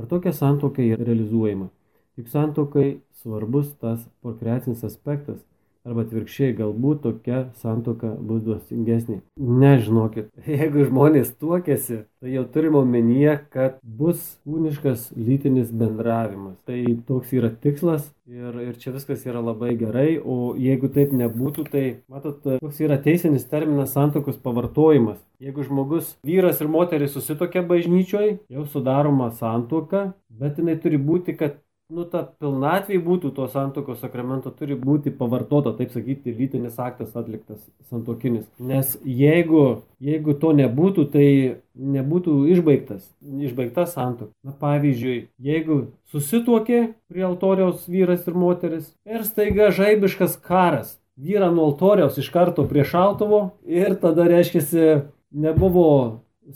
Ar 0.00 0.08
tokia 0.08 0.32
santoka 0.32 0.80
yra 0.80 1.04
realizuojama? 1.10 1.68
Juk 2.16 2.32
santokai 2.32 2.88
svarbus 3.20 3.74
tas 3.84 4.08
prokreacinis 4.24 4.86
aspektas, 4.88 5.44
arba 5.86 6.04
atvirkščiai 6.04 6.54
galbūt 6.58 7.02
tokia 7.06 7.40
santoka 7.60 8.12
bus 8.14 8.42
dvasingesnė. 8.44 9.20
Nežinokit, 9.40 10.30
jeigu 10.60 10.86
žmonės 10.88 11.32
tuokėsi, 11.40 12.02
tai 12.20 12.34
jau 12.34 12.44
turime 12.52 12.82
omenyje, 12.82 13.36
kad 13.54 13.78
bus 13.82 14.36
kūniškas 14.44 15.10
lytinis 15.16 15.72
bendravimas. 15.72 16.58
Tai 16.68 16.78
toks 17.08 17.32
yra 17.36 17.52
tikslas 17.52 18.10
ir, 18.30 18.60
ir 18.66 18.76
čia 18.80 18.92
viskas 18.94 19.24
yra 19.28 19.42
labai 19.44 19.72
gerai, 19.80 20.18
o 20.20 20.54
jeigu 20.60 20.90
taip 20.92 21.14
nebūtų, 21.16 21.66
tai 21.72 21.84
matot, 22.12 22.44
toks 22.44 22.82
yra 22.84 23.00
teisinis 23.00 23.48
terminas 23.50 23.96
santokos 23.96 24.38
pavartojimas. 24.42 25.18
Jeigu 25.40 25.64
žmogus, 25.64 26.14
vyras 26.26 26.60
ir 26.60 26.68
moteris 26.68 27.16
susitokia 27.16 27.64
bažnyčioje, 27.64 28.36
jau 28.52 28.66
sudaroma 28.68 29.30
santoka, 29.38 30.10
bet 30.28 30.60
jinai 30.60 30.76
turi 30.82 31.00
būti, 31.00 31.36
kad 31.40 31.56
nu, 31.90 32.04
ta 32.08 32.22
pilnatvė 32.40 32.98
būtų 33.04 33.32
to 33.36 33.46
santokos 33.50 34.00
sakramento, 34.02 34.52
turi 34.54 34.76
būti 34.78 35.12
pavartota, 35.14 35.72
taip 35.76 35.92
sakyti, 35.94 36.34
lytinis 36.36 36.78
aktas 36.80 37.16
atliktas 37.18 37.60
santokinis. 37.90 38.46
Nes 38.58 38.94
jeigu, 39.04 39.82
jeigu 40.02 40.36
to 40.40 40.52
nebūtų, 40.56 41.06
tai 41.12 41.26
nebūtų 41.74 42.36
išbaigtas, 42.54 43.04
išbaigta 43.20 43.86
santoka. 43.90 44.32
Na 44.46 44.54
pavyzdžiui, 44.56 45.18
jeigu 45.42 45.82
susituokė 46.12 46.80
prie 47.10 47.26
altoriaus 47.26 47.86
vyras 47.90 48.26
ir 48.30 48.38
moteris 48.38 48.90
ir 49.08 49.26
staiga 49.26 49.70
žaibiškas 49.74 50.38
karas, 50.46 50.96
vyrą 51.20 51.50
nuo 51.52 51.68
altoriaus 51.70 52.18
iš 52.20 52.30
karto 52.32 52.64
prie 52.70 52.86
šautuvo 52.86 53.50
ir 53.68 53.96
tada 54.00 54.28
reiškia, 54.30 55.04
nebuvo 55.30 55.86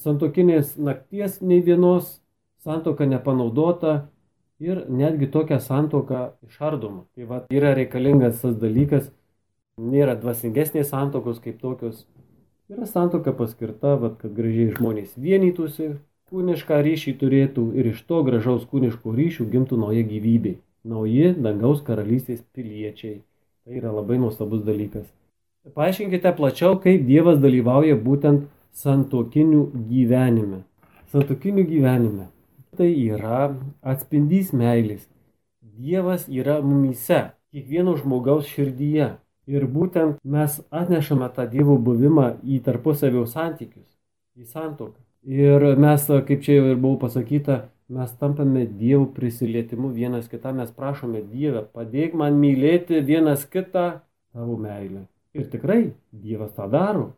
santokinės 0.01 0.75
nakties 0.81 1.39
nei 1.45 1.61
vienos, 1.63 2.19
santoka 2.65 3.07
nepanaudota, 3.07 4.09
ir 4.65 4.81
netgi 4.89 5.29
tokia 5.31 5.61
santoka 5.61 6.25
išardoma. 6.49 7.05
Tai 7.15 7.29
va, 7.31 7.41
yra 7.53 7.75
reikalingas 7.77 8.41
tas 8.43 8.57
dalykas, 8.61 9.11
nėra 9.81 10.17
dvasingesnės 10.21 10.91
santokos 10.93 11.41
kaip 11.45 11.61
tokios. 11.63 12.05
Yra 12.73 12.89
santoka 12.89 13.35
paskirta, 13.37 13.97
va, 14.01 14.15
kad 14.21 14.33
gražiai 14.37 14.73
žmonės 14.77 15.17
vienytųsi, 15.21 15.95
kūnišką 16.33 16.81
ryšį 16.87 17.17
turėtų 17.21 17.67
ir 17.79 17.91
iš 17.93 18.01
to 18.09 18.23
gražaus 18.27 18.65
kūniško 18.71 19.13
ryšių 19.19 19.51
gimtų 19.53 19.81
nauja 19.83 20.07
gyvybė. 20.09 20.57
Nauji 20.85 21.35
dangaus 21.41 21.85
karalystės 21.85 22.43
piliečiai. 22.57 23.23
Tai 23.65 23.79
yra 23.79 23.93
labai 23.93 24.19
nuostabus 24.21 24.65
dalykas. 24.65 25.07
Paaiškinkite 25.73 26.35
plačiau, 26.37 26.77
kaip 26.77 27.07
Dievas 27.09 27.39
dalyvauja 27.41 27.97
būtent 27.97 28.45
santokinių 28.77 29.63
gyvenime. 29.89 30.61
Santokinių 31.13 31.65
gyvenime. 31.71 32.27
Tai 32.75 32.89
yra 32.91 33.53
atspindys 33.87 34.49
meilės. 34.57 35.05
Dievas 35.79 36.25
yra 36.27 36.57
mumyse, 36.63 37.21
kiekvieno 37.55 37.95
žmogaus 38.01 38.49
širdyje. 38.51 39.13
Ir 39.47 39.67
būtent 39.71 40.17
mes 40.25 40.57
atnešame 40.75 41.29
tą 41.37 41.45
Dievo 41.53 41.77
buvimą 41.87 42.31
į 42.43 42.59
tarpusavio 42.67 43.27
santykius, 43.31 43.87
į 44.35 44.49
santoką. 44.49 44.99
Ir 45.23 45.67
mes, 45.79 46.09
kaip 46.09 46.43
čia 46.43 46.59
jau 46.59 46.71
ir 46.73 46.81
buvo 46.81 47.03
pasakyta, 47.05 47.61
mes 47.95 48.15
tampame 48.19 48.65
Dievo 48.67 49.07
prisilietimu 49.15 49.93
vienas 49.95 50.27
kitą, 50.33 50.55
mes 50.57 50.73
prašome 50.75 51.23
Dievę, 51.31 51.67
padėk 51.77 52.17
man 52.19 52.41
mylėti 52.41 53.05
vienas 53.05 53.45
kitą 53.47 54.01
tavo 54.35 54.57
meilę. 54.59 55.05
Ir 55.37 55.47
tikrai 55.53 55.93
Dievas 56.11 56.57
tą 56.57 56.67
daro 56.73 57.13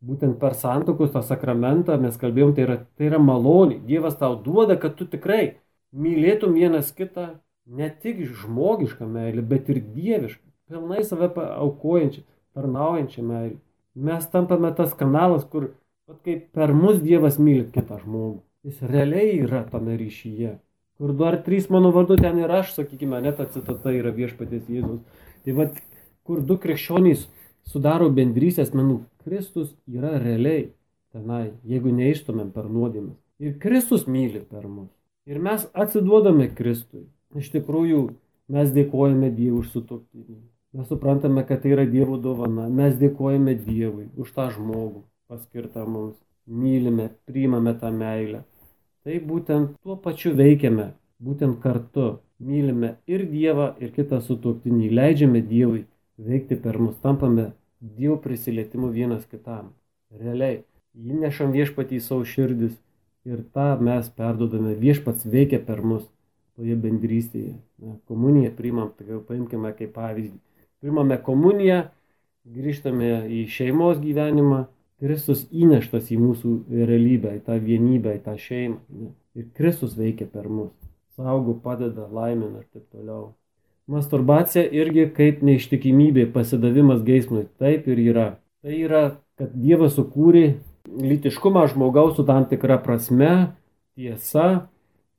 būtent 0.00 0.38
per 0.40 0.56
santokus 0.56 1.12
tą 1.14 1.22
sakramentą 1.26 1.98
mes 2.00 2.16
kalbėjom, 2.20 2.54
tai 2.56 2.66
yra, 2.66 2.76
tai 2.96 3.10
yra 3.10 3.20
malonė. 3.22 3.80
Dievas 3.86 4.16
tau 4.20 4.36
duoda, 4.44 4.76
kad 4.80 4.96
tu 4.98 5.06
tikrai 5.08 5.56
mylėtum 5.92 6.56
vienas 6.56 6.92
kitą 6.96 7.40
ne 7.66 7.90
tik 8.02 8.22
žmogišką 8.42 9.06
meilę, 9.06 9.44
bet 9.46 9.68
ir 9.70 9.82
dievišką, 9.94 10.42
pilnai 10.70 11.04
save 11.06 11.30
aukojančią, 11.36 12.24
tarnaujančią 12.56 13.26
meilę. 13.26 13.58
Mes 13.94 14.26
tampame 14.32 14.70
tas 14.74 14.94
kanalas, 14.96 15.44
kur 15.44 15.72
kaip 16.24 16.50
per 16.54 16.72
mus 16.74 17.00
Dievas 17.02 17.38
myli 17.38 17.66
kitą 17.74 18.00
žmogų. 18.02 18.40
Jis 18.66 18.82
realiai 18.84 19.38
yra 19.40 19.62
tame 19.70 19.96
ryšyje. 19.98 20.58
Kur 21.00 21.14
du 21.16 21.24
ar 21.24 21.38
trys 21.44 21.70
mano 21.72 21.92
vardu 21.96 22.18
ten 22.20 22.38
ir 22.42 22.50
aš, 22.52 22.74
sakykime, 22.76 23.22
net 23.24 23.38
ta 23.40 23.46
citata 23.48 23.92
yra 23.96 24.12
viešpatės 24.12 24.66
Jėzus. 24.68 25.00
Tai 25.44 25.54
vad, 25.56 25.78
kur 26.28 26.42
du 26.44 26.58
krikščionys 26.60 27.24
sudaro 27.70 28.10
bendrystę 28.10 28.66
asmenų. 28.66 29.00
Kristus 29.24 29.72
yra 29.88 30.16
realiai 30.18 30.70
tenai, 31.14 31.52
jeigu 31.66 31.92
neištumėm 31.94 32.52
per 32.54 32.68
nuodėmę. 32.70 33.14
Ir 33.40 33.56
Kristus 33.62 34.06
myli 34.06 34.42
per 34.44 34.66
mus. 34.68 34.90
Ir 35.30 35.40
mes 35.42 35.66
atsiduodame 35.72 36.48
Kristui. 36.56 37.06
Iš 37.36 37.52
tikrųjų, 37.54 38.00
mes 38.50 38.72
dėkojame 38.74 39.30
Dievui 39.34 39.62
už 39.62 39.70
sutoktinį. 39.76 40.40
Mes 40.76 40.88
suprantame, 40.90 41.44
kad 41.46 41.62
tai 41.62 41.74
yra 41.74 41.86
Dievo 41.86 42.18
dovana. 42.18 42.68
Mes 42.68 42.96
dėkojame 42.98 43.54
Dievui 43.58 44.08
už 44.18 44.32
tą 44.36 44.50
žmogų 44.54 45.04
paskirtą 45.30 45.86
mums. 45.86 46.18
Mylime, 46.50 47.10
priimame 47.30 47.76
tą 47.78 47.92
meilę. 47.94 48.42
Tai 49.06 49.16
būtent 49.26 49.76
tuo 49.84 49.96
pačiu 49.96 50.34
veikiame, 50.36 50.90
būtent 51.22 51.60
kartu. 51.62 52.18
Mylime 52.40 52.96
ir 53.06 53.26
Dievą, 53.30 53.74
ir 53.80 53.92
kitą 53.94 54.18
sutoktinį. 54.24 54.90
Leidžiame 54.96 55.42
Dievui 55.46 55.84
veikti 56.20 56.56
per 56.60 56.78
mus, 56.80 56.96
tampame 57.04 57.50
Dievo 57.80 58.16
prisilietimu 58.20 58.90
vienas 58.92 59.24
kitam. 59.24 59.70
Realiai, 60.12 60.64
įnešam 60.92 61.52
viešpatį 61.54 61.96
į 61.96 62.02
savo 62.04 62.26
širdis 62.28 62.74
ir 63.24 63.40
tą 63.56 63.70
mes 63.80 64.10
perdodame, 64.16 64.74
viešpats 64.76 65.24
veikia 65.24 65.60
per 65.64 65.80
mus 65.80 66.04
toje 66.58 66.76
bendrystėje. 66.76 67.54
Na, 67.80 67.96
komuniją 68.10 68.52
priimam, 68.58 68.90
tai 68.98 69.08
jau 69.14 69.22
paimkime 69.24 69.72
kaip 69.78 69.94
pavyzdį. 69.96 70.36
Primame 70.84 71.16
komuniją, 71.24 71.80
grįžtame 72.44 73.10
į 73.32 73.46
šeimos 73.48 74.00
gyvenimą, 74.04 74.66
Kristus 75.00 75.46
įneštas 75.48 76.12
į 76.12 76.20
mūsų 76.20 76.54
realybę, 76.84 77.38
į 77.38 77.44
tą 77.46 77.56
vienybę, 77.64 78.18
į 78.18 78.24
tą 78.26 78.36
šeimą. 78.36 78.80
Ne? 78.92 79.14
Ir 79.40 79.48
Kristus 79.56 79.96
veikia 79.96 80.28
per 80.28 80.52
mus. 80.52 80.74
Saugo, 81.16 81.56
padeda, 81.64 82.04
laimina 82.12 82.60
ir 82.60 82.68
taip 82.68 82.84
toliau. 82.92 83.30
Masturbacija 83.90 84.62
irgi 84.70 85.08
kaip 85.16 85.40
neištikimybė, 85.42 86.28
pasidavimas 86.34 87.02
geismui. 87.06 87.48
Taip 87.58 87.88
ir 87.90 88.02
yra. 88.04 88.26
Tai 88.62 88.76
yra, 88.76 89.00
kad 89.40 89.54
Dievas 89.56 89.96
sukūrė 89.96 90.44
lytiškumą 91.00 91.64
žmogaus 91.72 92.14
su 92.18 92.24
tam 92.28 92.46
tikra 92.50 92.78
prasme, 92.84 93.52
tiesa 93.98 94.68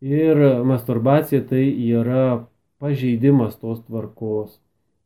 ir 0.02 0.40
masturbacija 0.68 1.44
tai 1.50 1.66
yra 1.68 2.46
pažeidimas 2.82 3.58
tos 3.60 3.84
tvarkos. 3.86 4.60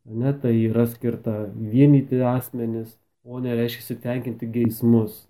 Ne, 0.06 0.36
tai 0.38 0.54
yra 0.68 0.86
skirta 0.86 1.48
vienyti 1.58 2.22
asmenis, 2.22 2.94
o 3.26 3.40
nereiškia 3.42 3.98
tenkinti 4.04 4.46
geismus. 4.46 5.24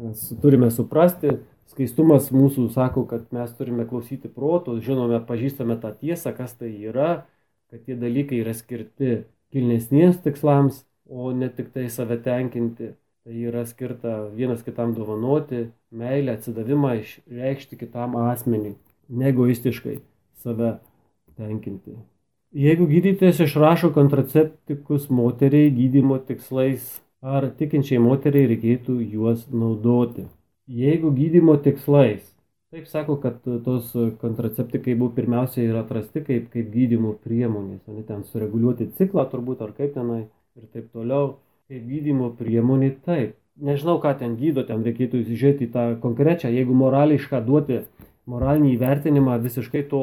Mes 0.00 0.22
turime 0.40 0.70
suprasti, 0.72 1.36
skaistumas 1.68 2.30
mūsų 2.32 2.70
sako, 2.72 3.04
kad 3.10 3.28
mes 3.34 3.52
turime 3.58 3.84
klausyti 3.88 4.30
protų, 4.32 4.78
žinome, 4.80 5.20
pažįstame 5.28 5.76
tą 5.82 5.92
tiesą, 5.92 6.32
kas 6.36 6.56
tai 6.56 6.72
yra 6.72 7.26
kad 7.72 7.84
tie 7.88 7.96
dalykai 7.96 8.42
yra 8.42 8.52
skirti 8.52 9.22
kilnesniems 9.52 10.18
tikslams, 10.20 10.82
o 11.08 11.32
ne 11.32 11.48
tik 11.48 11.72
tai 11.72 11.88
save 11.88 12.18
tenkinti. 12.20 12.92
Tai 13.22 13.34
yra 13.48 13.62
skirta 13.64 14.26
vienas 14.34 14.64
kitam 14.66 14.92
dovanoti, 14.96 15.68
meilę, 15.94 16.34
atsidavimą 16.36 16.96
išreikšti 16.98 17.78
kitam 17.78 18.16
asmeniui, 18.18 18.74
negoistiškai 19.08 20.00
save 20.42 20.72
tenkinti. 21.38 21.94
Jeigu 22.52 22.88
gydytojas 22.90 23.40
išrašo 23.46 23.92
kontraceptikus 23.94 25.06
moteriai 25.08 25.70
gydymo 25.72 26.18
tikslais, 26.28 26.98
ar 27.22 27.46
tikinčiai 27.56 28.02
moteriai 28.02 28.50
reikėtų 28.50 28.98
juos 29.14 29.46
naudoti? 29.48 30.26
Jeigu 30.68 31.14
gydymo 31.14 31.56
tikslais 31.62 32.26
Taip 32.72 32.86
sako, 32.88 33.18
kad 33.20 33.42
tos 33.64 33.90
kontraceptikai 34.20 34.94
buvo 34.96 35.12
pirmiausiai 35.12 35.66
ir 35.68 35.76
atrasti 35.76 36.22
kaip, 36.24 36.46
kaip 36.54 36.70
gydimo 36.72 37.10
priemonės, 37.20 37.82
o 37.84 37.92
ne 37.92 38.04
ten 38.08 38.22
sureguliuoti 38.24 38.86
ciklą 38.96 39.26
turbūt 39.28 39.60
ar 39.60 39.74
kaip 39.76 39.92
tenai 39.92 40.22
ir 40.56 40.70
taip 40.72 40.86
toliau. 40.94 41.34
Kaip 41.68 41.82
gydimo 41.90 42.30
priemonė 42.38 42.88
taip. 43.04 43.34
Nežinau, 43.60 43.98
ką 44.00 44.14
ten 44.22 44.38
gydo, 44.40 44.64
ten 44.64 44.80
reikėtų 44.88 45.20
įsižiūrėti 45.20 45.68
tą 45.74 45.84
konkrečią, 46.00 46.48
jeigu 46.56 46.72
morališką 46.80 47.42
duoti 47.44 47.82
moralinį 48.32 48.72
įvertinimą 48.78 49.36
visiškai 49.44 49.84
to, 49.92 50.02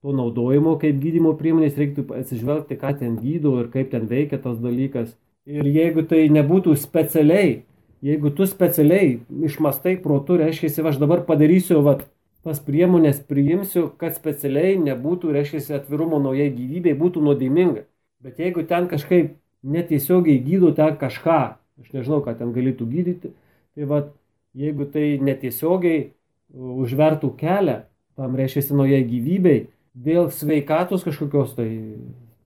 to 0.00 0.16
naudojimo 0.16 0.78
kaip 0.80 0.96
gydimo 1.02 1.34
priemonės, 1.36 1.76
reiktų 1.76 2.06
atsižvelgti, 2.22 2.80
ką 2.80 2.96
ten 3.02 3.20
gydo 3.20 3.58
ir 3.60 3.68
kaip 3.76 3.92
ten 3.92 4.08
veikia 4.08 4.40
tas 4.40 4.56
dalykas. 4.64 5.12
Ir 5.44 5.68
jeigu 5.68 6.08
tai 6.08 6.24
nebūtų 6.32 6.80
specialiai 6.80 7.58
Jeigu 8.06 8.30
tu 8.30 8.46
specialiai 8.46 9.16
išmastai 9.48 9.96
protu, 10.02 10.36
reiškia, 10.38 10.70
aš 10.86 11.00
dabar 11.02 11.24
padarysiu, 11.26 11.80
vat, 11.82 12.04
tas 12.46 12.60
priemonės 12.62 13.18
priimsiu, 13.26 13.88
kad 13.98 14.14
specialiai 14.14 14.76
nebūtų, 14.78 15.32
reiškia, 15.34 15.62
atvirumo 15.80 16.20
naujai 16.22 16.52
gyvybei, 16.54 16.94
būtų 16.98 17.24
nuodėminga. 17.26 17.82
Bet 18.22 18.38
jeigu 18.38 18.62
ten 18.68 18.86
kažkaip 18.90 19.34
netiesiogiai 19.66 20.38
gydo 20.44 20.70
ten 20.76 20.94
kažką, 21.00 21.40
aš 21.82 21.90
nežinau, 21.96 22.20
ką 22.22 22.36
ten 22.38 22.52
galėtų 22.54 22.86
gydyti, 22.92 23.32
tai 23.74 23.88
vat, 23.90 24.12
jeigu 24.54 24.86
tai 24.92 25.16
netiesiogiai 25.18 26.12
užvertų 26.54 27.32
kelią, 27.40 27.80
tam 28.16 28.38
reiškia 28.38 28.76
naujai 28.76 29.02
gyvybei, 29.08 29.66
dėl 29.96 30.30
sveikatos 30.30 31.04
kažkokios 31.04 31.56
tai 31.58 31.70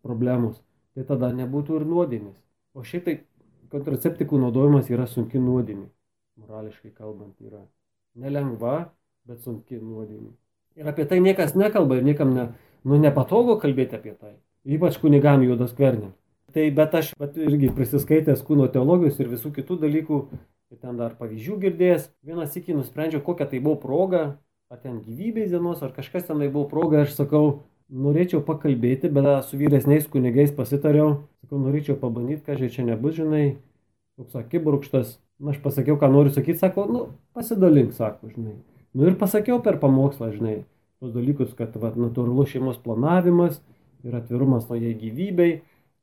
problemos, 0.06 0.56
tai 0.94 1.04
tada 1.06 1.34
nebūtų 1.36 1.82
ir 1.82 1.86
nuodėmis. 1.90 2.38
O 2.74 2.86
šiaip 2.86 3.04
tai 3.06 3.16
kontraceptikų 3.72 4.40
naudojimas 4.42 4.90
yra 4.92 5.06
sunki 5.10 5.40
nuodėmė. 5.42 5.88
Morališkai 6.40 6.92
kalbant, 6.94 7.34
yra 7.44 7.62
nelengva, 8.18 8.90
bet 9.28 9.42
sunki 9.44 9.80
nuodėmė. 9.80 10.32
Ir 10.80 10.88
apie 10.90 11.06
tai 11.08 11.20
niekas 11.22 11.56
nekalba 11.58 11.98
ir 11.98 12.06
niekam 12.06 12.32
ne, 12.34 12.46
nu, 12.84 12.98
nepatogu 13.00 13.58
kalbėti 13.60 13.98
apie 13.98 14.14
tai. 14.14 14.36
Ypač 14.64 14.98
kunigam 15.02 15.42
juodas 15.44 15.74
kvernėm. 15.76 16.12
Tai 16.54 16.66
bet 16.74 16.94
aš 16.98 17.12
bet 17.18 17.36
irgi 17.38 17.70
prisiskaitęs 17.74 18.42
kūno 18.46 18.66
teologijos 18.72 19.20
ir 19.22 19.30
visų 19.30 19.52
kitų 19.54 19.78
dalykų, 19.84 20.20
ten 20.82 20.98
dar 20.98 21.14
pavyzdžių 21.18 21.58
girdėjęs, 21.64 22.08
vienas 22.26 22.56
iki 22.58 22.74
nusprendžiau, 22.74 23.22
kokia 23.26 23.46
tai 23.50 23.60
buvo 23.62 23.76
proga, 23.82 24.22
ar 24.70 24.80
ten 24.82 25.00
gyvybės 25.04 25.50
dienos, 25.52 25.82
ar 25.82 25.94
kažkas 25.94 26.26
tenai 26.28 26.50
buvo 26.50 26.66
proga, 26.70 27.04
aš 27.04 27.14
sakau, 27.18 27.62
norėčiau 27.90 28.40
pakalbėti, 28.46 29.10
bet 29.12 29.28
su 29.48 29.58
vyresniais 29.60 30.06
kunigais 30.10 30.52
pasitariau, 30.54 31.24
sakau, 31.42 31.60
norėčiau 31.62 31.98
pabandyti, 32.00 32.44
ką 32.46 32.70
čia 32.70 32.86
nebus, 32.86 33.16
žinai, 33.18 33.58
toks 34.20 34.38
akibrukštas. 34.38 35.18
Na, 35.40 35.54
aš 35.54 35.62
pasakiau, 35.64 35.96
ką 35.96 36.10
noriu 36.12 36.32
sakyti, 36.34 36.60
sako, 36.60 36.84
nu, 36.92 37.02
pasidalink, 37.32 37.94
sako, 37.96 38.28
žinai. 38.28 38.58
Nu 38.92 39.06
ir 39.08 39.16
pasakiau 39.16 39.62
per 39.64 39.78
pamokslą, 39.80 40.34
žinai, 40.34 40.56
tos 41.00 41.14
dalykus, 41.14 41.54
kad 41.56 41.76
va, 41.80 41.94
natūralus 41.96 42.50
šeimos 42.52 42.80
planavimas 42.84 43.62
ir 44.04 44.16
atvirumas 44.18 44.68
naujai 44.68 44.92
gyvybei 45.00 45.60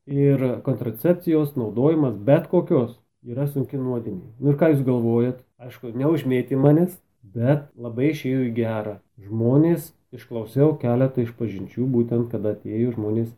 ir 0.07 0.45
kontracepcijos 0.65 1.53
naudojimas 1.59 2.15
bet 2.17 2.47
kokios 2.49 2.95
yra 3.27 3.45
sunki 3.49 3.77
nuodėmė. 3.77 4.33
Nu 4.39 4.53
ir 4.53 4.57
ką 4.57 4.71
jūs 4.73 4.81
galvojat? 4.87 5.43
Aišku, 5.61 5.91
neužmėti 5.97 6.57
manęs, 6.57 6.95
bet 7.21 7.67
labai 7.75 8.13
išėjo 8.13 8.47
į 8.47 8.51
gerą. 8.57 8.97
Žmonės, 9.21 9.91
išklausiau 10.15 10.75
keletą 10.81 11.25
išpažinčių, 11.25 11.87
būtent 11.91 12.31
kada 12.31 12.55
atėjo 12.55 12.93
žmonės 12.95 13.33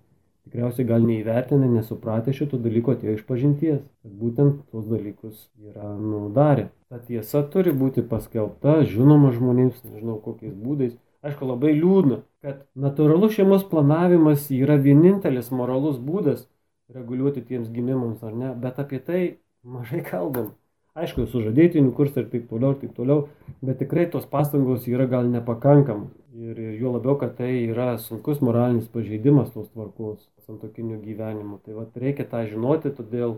tikriausiai 0.49 0.87
gal 0.89 1.03
neįvertinę, 1.05 1.67
nesupratę 1.69 2.33
šito 2.33 2.57
dalyko 2.61 2.95
atėjo 2.95 3.17
iš 3.17 3.25
pažinties, 3.27 3.81
kad 4.03 4.13
būtent 4.21 4.63
tos 4.71 4.87
dalykus 4.89 5.49
yra 5.69 5.93
nudarę. 5.97 6.69
Ta 6.89 7.01
tiesa 7.05 7.43
turi 7.53 7.73
būti 7.75 8.01
paskelbta, 8.01 8.79
žinoma 8.89 9.33
žmonėms, 9.35 9.83
nežinau 9.85 10.17
kokiais 10.23 10.55
būdais. 10.57 10.95
Aišku, 11.25 11.45
labai 11.49 11.73
liūdna, 11.75 12.21
kad 12.45 12.63
natūralus 12.79 13.35
šeimos 13.35 13.65
planavimas 13.69 14.47
yra 14.55 14.79
vienintelis 14.79 15.51
moralus 15.51 15.99
būdas 15.99 16.47
reguliuoti 16.95 17.43
tiems 17.45 17.69
gimimams 17.73 18.23
ar 18.23 18.33
ne, 18.33 18.53
bet 18.55 18.79
apie 18.81 19.01
tai 19.03 19.21
mažai 19.63 20.01
kalbam. 20.05 20.53
Aišku, 20.99 21.29
sužadėtinių 21.31 21.93
kursai 21.95 22.25
ir 22.25 22.31
taip 22.33 22.49
toliau, 22.49 22.73
ir 22.73 22.81
taip 22.81 22.95
toliau, 22.97 23.27
bet 23.63 23.77
tikrai 23.79 24.07
tos 24.11 24.25
pastangos 24.27 24.87
yra 24.89 25.05
gal 25.07 25.29
nepakankamos. 25.31 26.11
Ir, 26.39 26.59
ir 26.59 26.75
jo 26.79 26.91
labiau, 26.95 27.15
kad 27.19 27.37
tai 27.37 27.51
yra 27.69 27.93
sunkus 28.01 28.41
moralinis 28.43 28.89
pažeidimas 28.91 29.53
tos 29.53 29.69
tvarkos 29.71 30.25
santokinių 30.47 30.99
gyvenimų. 31.05 31.59
Tai 31.63 31.77
va, 31.77 31.85
reikia 32.03 32.27
tą 32.27 32.43
žinoti, 32.49 32.91
todėl 32.95 33.37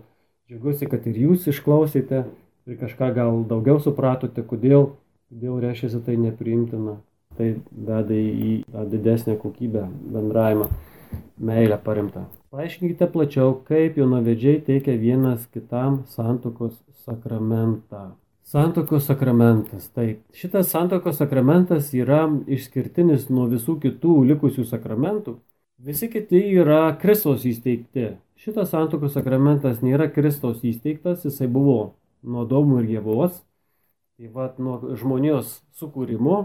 džiaugiuosi, 0.49 0.89
kad 0.89 1.05
ir 1.09 1.21
jūs 1.27 1.47
išklausėte 1.53 2.25
ir 2.69 2.81
kažką 2.81 3.13
gal 3.17 3.41
daugiau 3.49 3.81
supratote, 3.83 4.45
kodėl, 4.45 4.91
kodėl 5.29 5.61
reiškia 5.61 6.01
tai 6.05 6.17
nepriimtina. 6.21 6.99
Tai 7.37 7.53
veda 7.71 8.17
į 8.17 8.51
didesnę 8.91 9.37
kokybę 9.39 9.87
bendravimą, 10.11 10.67
meilę 11.39 11.79
parimtą. 11.85 12.27
Paaiškinkite 12.51 13.07
plačiau, 13.07 13.53
kaip 13.63 13.95
jaunavedžiai 13.95 14.57
teikia 14.67 14.97
vienas 14.99 15.45
kitam 15.53 16.01
santokos 16.11 16.73
sakramentą. 17.05 18.09
Santokos 18.43 19.05
sakramentas. 19.07 19.85
Taip, 19.95 20.17
šitas 20.35 20.67
santokos 20.73 21.15
sakramentas 21.21 21.93
yra 21.95 22.25
išskirtinis 22.51 23.29
nuo 23.31 23.45
visų 23.53 23.77
kitų 23.85 24.15
likusių 24.33 24.65
sakramentų. 24.67 25.37
Visi 25.79 26.09
kiti 26.11 26.41
yra 26.59 26.89
Kristaus 26.99 27.45
įsteigti. 27.47 28.17
Šitas 28.35 28.73
santokos 28.73 29.15
sakramentas 29.15 29.79
nėra 29.79 30.09
Kristaus 30.11 30.59
įsteigtas, 30.59 31.23
jisai 31.23 31.47
buvo 31.47 31.93
nuo 32.19 32.43
Domų 32.49 32.81
ir 32.81 32.97
Jėvos, 32.97 33.37
tai 34.19 34.27
vad 34.33 34.59
nuo 34.59 34.97
žmonijos 34.99 35.61
sukūrimo, 35.79 36.41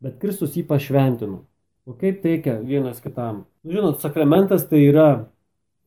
bet 0.00 0.16
Kristus 0.24 0.56
jį 0.56 0.64
pašventino. 0.72 1.42
O 1.84 1.92
kaip 2.00 2.24
teikia 2.24 2.56
vienas 2.64 3.04
kitam? 3.04 3.44
Nu, 3.60 3.76
žinot, 3.76 4.00
sakramentas 4.00 4.64
tai 4.72 4.86
yra 4.86 5.10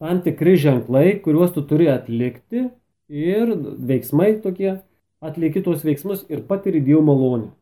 tam 0.03 0.19
tikri 0.19 0.57
ženklai, 0.59 1.21
kuriuos 1.23 1.53
tu 1.55 1.61
turi 1.63 1.87
atlikti 1.87 2.65
ir 3.07 3.51
veiksmai 3.87 4.33
tokie, 4.43 4.81
atlieki 5.23 5.61
tuos 5.63 5.85
veiksmus 5.87 6.25
ir 6.27 6.41
patiri 6.49 6.81
Dievo 6.83 7.05
malonę. 7.07 7.53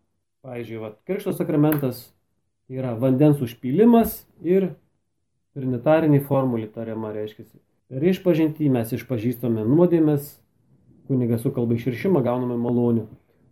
Pavyzdžiui, 0.42 0.80
va, 0.82 0.96
Krikšto 1.06 1.36
sakramentas 1.38 2.08
yra 2.66 2.96
vandens 2.98 3.44
užpylimas 3.46 4.24
ir 4.42 4.72
trinitarinį 5.54 6.24
formulį 6.26 6.72
tariama 6.74 7.12
reiškia. 7.14 7.46
Per 7.94 8.08
išpažinti 8.10 8.72
mes 8.74 8.90
išpažįstame 8.98 9.62
nuodėmės, 9.68 10.34
kunigas 11.12 11.46
sukalba 11.46 11.78
iširšimą, 11.78 12.24
gauname 12.26 12.58
malonių. 12.58 13.06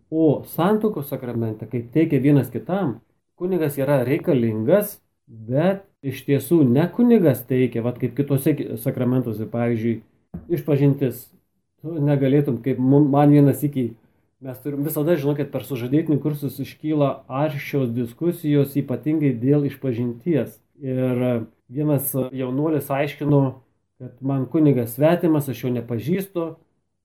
O 0.10 0.41
santokos 0.49 1.12
sakramente, 1.13 1.69
kaip 1.69 1.91
teikia 1.93 2.17
vienas 2.23 2.49
kitam, 2.49 2.97
kunigas 3.38 3.78
yra 3.78 3.99
reikalingas, 4.08 4.97
bet 5.29 5.85
iš 6.01 6.23
tiesų 6.25 6.63
ne 6.67 6.87
kunigas 6.91 7.43
teikia, 7.47 7.83
vad 7.85 7.99
kaip 8.01 8.15
kitose 8.17 8.55
sakramentuose, 8.81 9.45
pavyzdžiui, 9.51 9.99
išpažintis, 10.57 11.27
tu 11.81 11.95
negalėtum, 12.03 12.59
kaip 12.63 12.79
man 12.81 13.31
vienas 13.31 13.63
iki, 13.65 13.93
mes 14.43 14.59
turim 14.63 14.83
visada 14.87 15.15
žinokit, 15.19 15.51
per 15.53 15.65
sužadėtinių 15.67 16.19
kursus 16.23 16.59
iškyla 16.63 17.11
aršios 17.27 17.91
diskusijos, 17.95 18.77
ypatingai 18.79 19.33
dėl 19.37 19.67
išpažinties. 19.69 20.57
Ir 20.79 21.45
vienas 21.67 22.13
jaunuolis 22.15 22.87
aiškino, 22.87 23.59
kad 23.99 24.15
man 24.23 24.47
kunigas 24.47 24.95
svetimas, 24.95 25.49
aš 25.51 25.65
jo 25.65 25.73
nepažįstu 25.75 26.45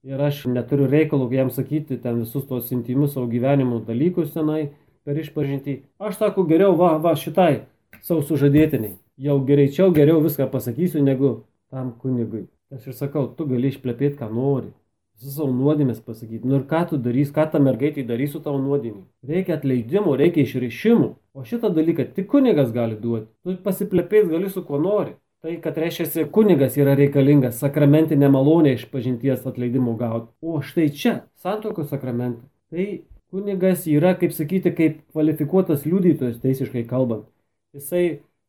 ir 0.07 0.21
aš 0.21 0.45
neturiu 0.47 0.87
reikalų 0.87 1.27
jam 1.33 1.51
sakyti 1.51 1.97
ten 1.99 2.21
visus 2.23 2.45
tos 2.47 2.71
intimus 2.71 3.15
savo 3.15 3.27
gyvenimo 3.27 3.81
dalykus 3.83 4.31
tenai 4.31 4.69
per 5.03 5.19
išpažinti. 5.19 5.81
Aš 5.99 6.21
sako, 6.21 6.45
geriau 6.47 6.77
va, 6.79 6.95
va 7.01 7.17
šitai 7.19 7.65
savo 8.05 8.21
sužadėtiniai. 8.25 8.99
Jau 9.17 9.39
greičiau 9.47 9.93
geriau 9.95 10.21
viską 10.23 10.49
pasakysiu 10.51 11.03
negu 11.03 11.35
tam 11.73 11.93
kunigui. 12.01 12.45
Aš 12.73 12.91
ir 12.91 12.97
sakau, 12.97 13.27
tu 13.37 13.47
gali 13.49 13.71
išplepėti, 13.71 14.19
ką 14.19 14.29
nori. 14.29 14.73
Visus 15.15 15.37
savo 15.37 15.53
nuodėmės 15.55 16.01
pasakyti. 16.03 16.43
Nu 16.43 16.59
ir 16.59 16.65
ką 16.69 16.81
tu 16.89 16.99
darys, 17.01 17.31
ką 17.33 17.45
ta 17.51 17.61
mergaitė 17.63 18.03
darys 18.07 18.33
su 18.35 18.41
tavo 18.43 18.59
nuodėmė. 18.61 19.05
Reikia 19.25 19.55
atleidimo, 19.55 20.15
reikia 20.19 20.43
išrišimų. 20.43 21.11
O 21.35 21.45
šitą 21.47 21.71
dalyką 21.73 22.09
tik 22.17 22.27
kunigas 22.31 22.73
gali 22.75 22.97
duoti. 22.99 23.29
Tu 23.45 23.55
pasiplepėti 23.63 24.33
gali 24.33 24.51
su 24.51 24.65
kuo 24.67 24.81
nori. 24.81 25.15
Tai, 25.45 25.55
kad 25.61 25.77
reiškia, 25.77 26.25
kunigas 26.33 26.75
yra 26.81 26.95
reikalingas 26.97 27.59
sakramentinė 27.61 28.31
malonė 28.33 28.73
iš 28.75 28.87
pažinties 28.91 29.45
atleidimo 29.45 29.93
gauti. 29.99 30.31
O 30.41 30.57
štai 30.65 30.89
čia, 30.89 31.19
santokos 31.39 31.91
sakramentai. 31.93 32.49
Tai 32.73 32.87
kunigas 33.31 33.85
yra, 33.87 34.15
kaip 34.19 34.33
sakyti, 34.35 34.73
kaip 34.75 34.99
kvalifikuotas 35.13 35.85
liudytojas 35.85 36.41
teisiškai 36.43 36.83
kalbant 36.89 37.29
jisai 37.75 38.05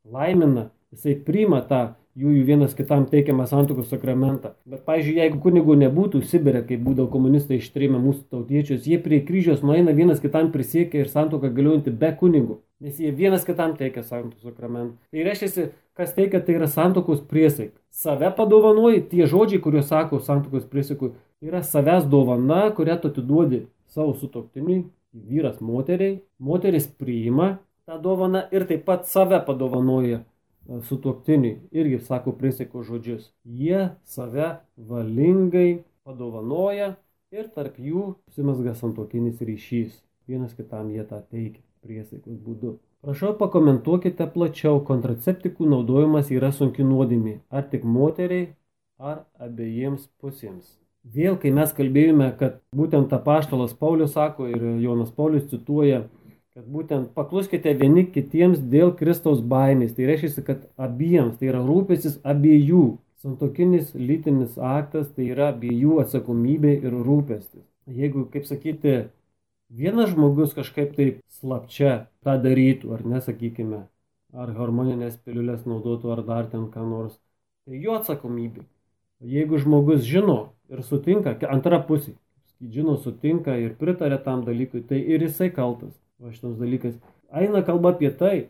laimina, 0.07 0.71
jisai 0.95 1.17
priima 1.27 1.61
tą 1.67 1.83
jų 2.17 2.33
vienas 2.49 2.75
kitam 2.77 3.05
teikiamą 3.11 3.45
santokos 3.49 3.91
sakramentą. 3.93 4.55
Bet, 4.69 4.85
pavyzdžiui, 4.87 5.19
jeigu 5.21 5.41
kunigų 5.45 5.77
nebūtų 5.83 6.23
Sibirė, 6.25 6.63
kaip 6.69 6.81
būdavo 6.87 7.11
komunistai 7.13 7.59
ištrėmė 7.61 8.01
mūsų 8.01 8.25
tautiečius, 8.33 8.87
jie 8.89 8.97
prie 9.03 9.21
kryžiaus 9.27 9.65
nueina 9.67 9.93
vienas 9.97 10.23
kitam 10.23 10.49
prisiekia 10.55 11.03
ir 11.03 11.11
santoka 11.13 11.51
galiuojanti 11.53 11.93
be 11.93 12.13
kunigų. 12.17 12.61
Nes 12.81 12.97
jie 13.01 13.13
vienas 13.13 13.45
kitam 13.45 13.77
teikia 13.77 14.05
santokos 14.05 14.49
sakramentą. 14.49 14.97
Tai 15.13 15.29
reiškia, 15.29 15.69
kas 15.97 16.17
teikia, 16.17 16.41
tai 16.45 16.57
yra 16.57 16.69
santokos 16.73 17.21
priesaika. 17.29 17.77
Save 17.93 18.33
padovanoji, 18.37 19.05
tie 19.13 19.29
žodžiai, 19.29 19.61
kuriuos 19.65 19.89
sako 19.93 20.21
santokos 20.25 20.65
priesaikui, 20.73 21.13
yra 21.45 21.63
savęs 21.65 22.09
dovana, 22.13 22.67
kurią 22.77 22.99
tu 23.01 23.13
atiduodi 23.13 23.67
savo 23.93 24.17
sutoktiniui, 24.17 24.87
vyras 25.13 25.61
moteriai. 25.65 26.21
Moteris 26.41 26.89
priima 26.89 27.57
tą 27.87 28.01
dovaną 28.03 28.41
ir 28.51 28.67
taip 28.67 28.85
pat 28.85 29.07
save 29.07 29.39
padovanoja 29.47 30.19
e, 30.19 30.81
su 30.83 30.97
tuoktiniui. 31.03 31.61
Irgi 31.71 32.01
sako 32.09 32.33
priesaiko 32.41 32.83
žodžius. 32.83 33.29
Jie 33.45 33.91
save 34.03 34.49
valingai 34.77 35.85
padovanoja 36.07 36.97
ir 37.31 37.47
tarp 37.55 37.79
jų 37.79 38.09
užsimesga 38.27 38.75
santokinis 38.75 39.39
ryšys. 39.39 40.01
Vienas 40.27 40.57
kitam 40.59 40.91
jie 40.91 41.05
tą 41.07 41.21
teikia 41.31 41.63
priesaikos 41.87 42.41
būdu. 42.43 42.75
Prašau 43.07 43.37
pakomentuokite 43.39 44.27
plačiau, 44.35 44.81
kontraceptikų 44.83 45.69
naudojimas 45.71 46.33
yra 46.35 46.51
sunki 46.51 46.83
nuodėmė, 46.83 47.37
ar 47.55 47.69
tik 47.71 47.85
moteriai, 47.87 48.49
ar 48.99 49.23
abiejiems 49.39 50.09
pusėms. 50.19 50.73
Vėl, 51.07 51.37
kai 51.39 51.53
mes 51.55 51.71
kalbėjome, 51.71 52.33
kad 52.41 52.59
būtent 52.75 53.13
apaštalas 53.15 53.77
Paulius 53.79 54.17
sako 54.19 54.49
ir 54.51 54.65
Jonas 54.83 55.13
Paulius 55.15 55.47
cituoja 55.53 56.09
kad 56.57 56.65
būtent 56.73 57.11
pakluskite 57.13 57.75
vieni 57.77 58.07
kitiems 58.09 58.63
dėl 58.73 58.95
Kristaus 58.97 59.43
baimės. 59.45 59.91
Tai 59.93 60.07
reiškia, 60.09 60.45
kad 60.45 60.63
abiems, 60.81 61.35
tai 61.37 61.51
yra 61.51 61.59
rūpestis 61.61 62.15
abiejų. 62.25 62.95
Santokinis 63.21 63.91
lytinis 63.93 64.55
aktas 64.57 65.11
tai 65.13 65.27
yra 65.35 65.51
abiejų 65.53 65.99
atsakomybė 66.01 66.71
ir 66.79 66.95
rūpestis. 66.97 67.61
Jeigu, 67.99 68.25
kaip 68.33 68.49
sakyti, 68.49 68.95
vienas 69.69 70.15
žmogus 70.15 70.55
kažkaip 70.57 70.95
taip 70.97 71.19
slapčia 71.29 72.07
tą 72.25 72.39
darytų, 72.41 72.95
ar 72.97 73.05
nesakykime, 73.05 73.83
ar 74.33 74.55
hormoninės 74.57 75.21
piliulės 75.29 75.69
naudotų, 75.69 76.15
ar 76.17 76.25
dar 76.31 76.49
ten 76.55 76.71
ką 76.73 76.87
nors, 76.89 77.21
tai 77.69 77.83
jo 77.85 77.99
atsakomybė. 78.01 78.65
Jeigu 79.21 79.61
žmogus 79.61 80.09
žino 80.09 80.55
ir 80.73 80.81
sutinka, 80.81 81.37
antra 81.53 81.85
pusė, 81.85 82.17
žino, 82.65 82.97
sutinka 82.97 83.61
ir 83.61 83.77
pritarė 83.77 84.23
tam 84.25 84.49
dalykui, 84.49 84.87
tai 84.89 85.05
ir 85.05 85.29
jisai 85.29 85.53
kaltas 85.53 85.93
va 86.21 86.33
šitos 86.33 86.57
dalykas. 86.61 86.97
Eina 87.33 87.63
kalba 87.67 87.93
apie 87.95 88.11
tai, 88.11 88.49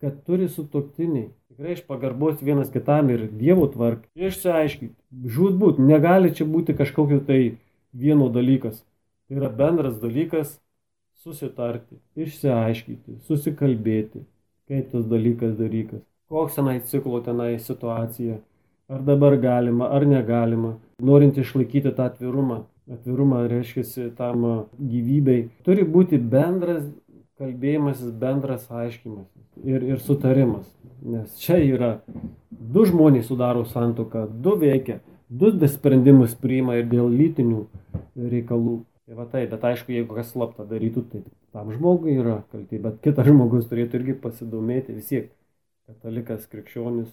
kad 0.00 0.18
turi 0.26 0.48
sutoktiniai. 0.52 1.30
Tikrai 1.52 1.72
iš 1.76 1.86
pagarbos 1.88 2.42
vienas 2.44 2.68
kitam 2.72 3.08
ir 3.14 3.28
Dievo 3.32 3.64
tvark. 3.72 4.04
Išsiaiškite. 4.12 4.92
Žudbūt 5.36 5.80
negali 5.80 6.34
čia 6.36 6.44
būti 6.44 6.76
kažkokio 6.76 7.22
tai 7.24 7.56
vieno 7.96 8.28
dalykas. 8.32 8.82
Tai 9.26 9.38
yra 9.40 9.48
bendras 9.48 9.96
dalykas 10.02 10.58
susitarti, 11.24 11.96
išsiaiškyti, 12.14 13.16
susikalbėti, 13.26 14.20
kaip 14.68 14.92
tas 14.92 15.08
dalykas 15.10 15.56
dalykas. 15.58 16.04
koks 16.28 16.58
tenai 16.58 16.80
ciklo 16.86 17.20
tenai 17.22 17.56
situacija, 17.62 18.38
ar 18.90 19.02
dabar 19.06 19.36
galima, 19.42 19.88
ar 19.90 20.06
negalima, 20.06 20.76
norint 21.02 21.38
išlaikyti 21.38 21.94
tą 21.94 22.10
atvirumą. 22.10 22.64
Atvirumą 22.86 23.40
reiškia 23.50 24.12
tam 24.14 24.44
gyvybei. 24.78 25.48
Turi 25.66 25.82
būti 25.82 26.20
bendras 26.22 26.84
kalbėjimasis, 27.40 28.12
bendras 28.16 28.66
aiškimasis 28.70 29.64
ir, 29.64 29.84
ir 29.84 30.00
sutarimas. 30.02 30.66
Nes 31.06 31.36
čia 31.40 31.58
yra 31.60 31.90
du 32.50 32.86
žmonės 32.88 33.28
sudaro 33.28 33.64
santoką, 33.68 34.26
du 34.42 34.56
veikia, 34.60 35.00
du 35.28 35.52
sprendimus 35.68 36.36
priima 36.40 36.78
ir 36.80 36.88
dėl 36.90 37.10
lytinių 37.12 37.66
reikalų. 38.16 38.80
Tai 39.06 39.14
va 39.20 39.28
tai, 39.30 39.44
bet 39.46 39.62
aišku, 39.62 39.92
jeigu 39.94 40.16
kas 40.16 40.32
slapta 40.32 40.64
darytų, 40.66 41.04
tai 41.12 41.20
tam 41.54 41.70
žmogui 41.70 42.16
yra 42.18 42.40
kaltė, 42.50 42.80
bet 42.82 42.98
kitas 43.04 43.28
žmogus 43.28 43.68
turėtų 43.70 44.00
irgi 44.00 44.16
pasidomėti 44.24 44.96
vis 44.96 45.12
tiek. 45.12 45.28
Katalikas, 45.86 46.48
krikščionis 46.50 47.12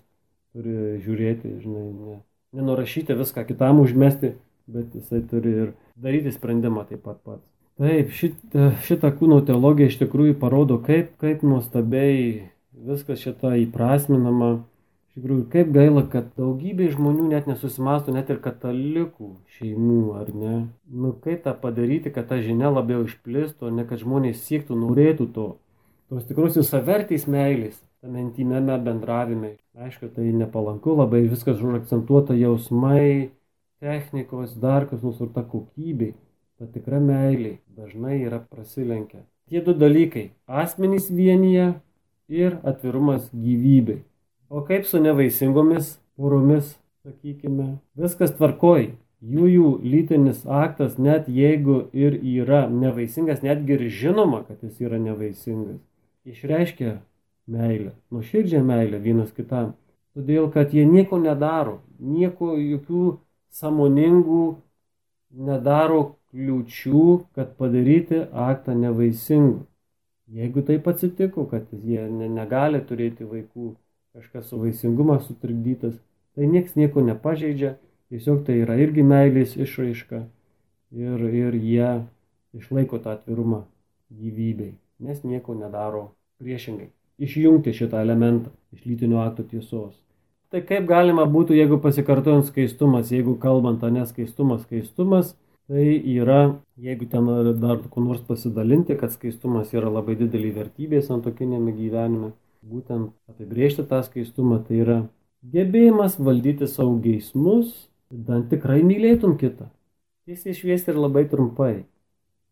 turi 0.53 0.97
žiūrėti, 1.03 1.51
žinai, 1.61 1.83
ne, 1.93 2.15
nenurašyti 2.57 3.13
viską 3.19 3.45
kitam 3.45 3.83
užmesti, 3.83 4.33
bet 4.73 4.95
jisai 4.97 5.21
turi 5.29 5.53
ir 5.65 5.73
daryti 6.01 6.33
sprendimą 6.33 6.87
taip 6.89 7.03
pat 7.05 7.21
pats. 7.21 7.52
Taip, 7.81 8.11
šitą, 8.13 8.67
šitą 8.85 9.09
kūno 9.17 9.39
teologiją 9.45 9.89
iš 9.89 9.97
tikrųjų 10.03 10.35
parodo, 10.41 10.77
kaip, 10.83 11.15
kaip 11.21 11.41
nuostabiai 11.47 12.51
viskas 12.85 13.23
šitą 13.23 13.55
įprasminama 13.63 14.51
Iš 15.13 15.21
tikrųjų, 15.21 15.41
kaip 15.53 15.67
gaila, 15.69 16.01
kad 16.09 16.29
daugybė 16.39 16.87
žmonių 16.89 17.27
net 17.29 17.45
nesusimastų, 17.45 18.15
net 18.15 18.31
ir 18.33 18.39
katalikų 18.41 19.27
šeimų, 19.59 19.97
ar 20.17 20.31
ne? 20.33 20.53
Nu, 20.89 21.11
kaip 21.21 21.43
tą 21.43 21.53
padaryti, 21.53 22.09
kad 22.15 22.31
ta 22.31 22.39
žinia 22.41 22.71
labiau 22.73 23.03
išplistų, 23.05 23.69
ne 23.77 23.85
kad 23.85 24.01
žmonės 24.01 24.41
siektų, 24.41 24.73
norėtų 24.73 25.27
to. 25.35 25.45
Tos 26.09 26.25
tikrusios 26.25 26.73
savertys 26.73 27.27
meilės, 27.29 27.77
tame 28.01 28.23
intimėme 28.23 28.79
bendravime. 28.81 29.51
Aišku, 29.77 30.09
tai 30.15 30.31
nepalanku, 30.33 30.97
labai 30.97 31.27
viskas 31.27 31.61
užakcentuota 31.61 32.33
jausmai, 32.33 33.29
technikos, 33.85 34.57
dar 34.57 34.89
kas 34.89 35.05
nors 35.05 35.21
ir 35.21 35.29
ta 35.37 35.45
kokybė. 35.45 36.15
Ta 36.59 36.67
tikra 36.69 36.99
meilė 37.01 37.57
dažnai 37.77 38.19
yra 38.21 38.39
prasilenkia. 38.39 39.23
Tie 39.49 39.61
du 39.61 39.73
dalykai- 39.73 40.31
asmenys 40.61 41.09
vienyje 41.09 41.73
ir 42.29 42.57
atvirumas 42.63 43.29
gyvybei. 43.33 44.03
O 44.49 44.61
kaip 44.61 44.85
su 44.85 44.99
nevaisingomis 44.99 45.97
poromis, 46.15 46.77
sakykime, 47.03 47.79
viskas 47.97 48.35
tvarkoj. 48.37 48.93
Jų 49.23 49.45
jų 49.47 49.69
lytinis 49.87 50.41
aktas, 50.45 50.97
net 50.99 51.29
jeigu 51.31 51.87
ir 51.95 52.17
yra 52.19 52.67
nevaisingas, 52.69 53.39
netgi 53.41 53.77
ir 53.77 53.83
žinoma, 53.87 54.41
kad 54.47 54.59
jis 54.61 54.81
yra 54.83 54.99
nevaisingas, 54.99 55.79
išreiškia 56.27 56.97
meilę, 57.47 57.93
nuoširdžią 58.11 58.63
meilę 58.67 58.99
vienas 58.99 59.31
kitam. 59.31 59.73
Todėl, 60.13 60.49
kad 60.51 60.75
jie 60.75 60.83
nieko 60.85 61.17
nedaro, 61.23 61.79
nieko, 61.99 62.57
jokių 62.59 63.17
samoningų 63.49 64.43
nedaro 65.31 66.03
kliučių, 66.33 67.05
kad 67.37 67.53
padaryti 67.59 68.25
aktą 68.33 68.73
nevaisingu. 68.77 69.67
Jeigu 70.33 70.63
taip 70.65 70.87
atsitiko, 70.89 71.45
kad 71.45 71.67
jie 71.71 72.07
ne, 72.09 72.27
negali 72.31 72.79
turėti 72.81 73.27
vaikų, 73.27 73.75
kažkas 74.17 74.49
su 74.49 74.57
vaisingumas 74.61 75.27
sutrikdytas, 75.27 75.99
tai 76.33 76.49
nieks 76.49 76.73
nieko 76.79 77.03
nepažeidžia, 77.05 77.75
tiesiog 78.09 78.41
tai 78.47 78.57
yra 78.63 78.79
irgi 78.81 79.05
meilės 79.05 79.53
išraiška 79.59 80.23
ir, 80.97 81.27
ir 81.29 81.57
jie 81.59 81.91
išlaiko 82.57 82.97
tą 83.03 83.13
atvirumą 83.13 83.63
gyvybei, 84.13 84.73
nes 85.05 85.21
nieko 85.25 85.53
nedaro 85.57 86.07
priešingai. 86.41 86.89
Išjungti 87.21 87.75
šitą 87.77 88.01
elementą 88.01 88.49
iš 88.73 88.87
lytinio 88.89 89.21
akto 89.21 89.45
tiesos. 89.45 89.93
Tai 90.53 90.61
kaip 90.65 90.85
galima 90.89 91.25
būtų, 91.29 91.55
jeigu 91.57 91.77
pasikartojant 91.81 92.49
skaistumas, 92.49 93.13
jeigu 93.13 93.35
kalbant, 93.41 93.85
o 93.85 93.89
neskaistumas, 93.89 94.65
skaistumas, 94.65 95.35
tai 95.67 95.85
yra, 96.15 96.59
jeigu 96.77 97.07
ten 97.09 97.27
dar 97.61 97.81
kuo 97.89 98.03
nors 98.03 98.21
pasidalinti, 98.27 98.97
kad 98.99 99.13
skaistumas 99.15 99.73
yra 99.73 99.91
labai 99.91 100.15
didelį 100.19 100.51
vertybė 100.59 101.01
santokinėme 101.05 101.73
gyvenime, 101.77 102.33
būtent 102.63 103.11
apibriežti 103.31 103.85
tą 103.87 104.01
skaistumą, 104.03 104.59
tai 104.67 104.81
yra 104.83 104.97
gebėjimas 105.53 106.19
valdyti 106.19 106.67
savo 106.67 106.97
geismus, 107.03 107.71
bent 108.11 108.49
tikrai 108.51 108.81
mylėtum 108.85 109.37
kitą. 109.39 109.69
Tiesiai 110.27 110.55
šviesti 110.55 110.93
ir 110.93 110.99
labai 111.01 111.25
trumpai. 111.27 111.83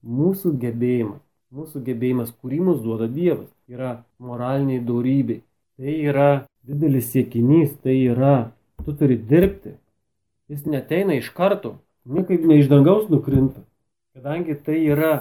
Mūsų 0.01 0.55
gebėjimas, 0.59 1.21
mūsų 1.55 1.83
gebėjimas, 1.85 2.33
kurį 2.41 2.59
mums 2.65 2.81
duoda 2.83 3.07
Dievas, 3.07 3.47
yra 3.69 4.01
moraliniai 4.19 4.81
darybė. 4.83 5.41
Tai 5.79 5.93
yra 6.09 6.29
didelis 6.67 7.11
siekinys, 7.13 7.77
tai 7.83 7.95
yra, 8.09 8.51
tu 8.83 8.95
turi 8.97 9.15
dirbti. 9.15 9.77
Jis 10.51 10.65
neteina 10.67 11.15
iš 11.15 11.29
karto, 11.37 11.77
niekaip 12.05 12.45
ne 12.47 12.59
iš 12.59 12.69
dangaus 12.71 13.09
nukrinta. 13.09 13.61
Kadangi 14.15 14.55
tai 14.65 14.79
yra 14.91 15.13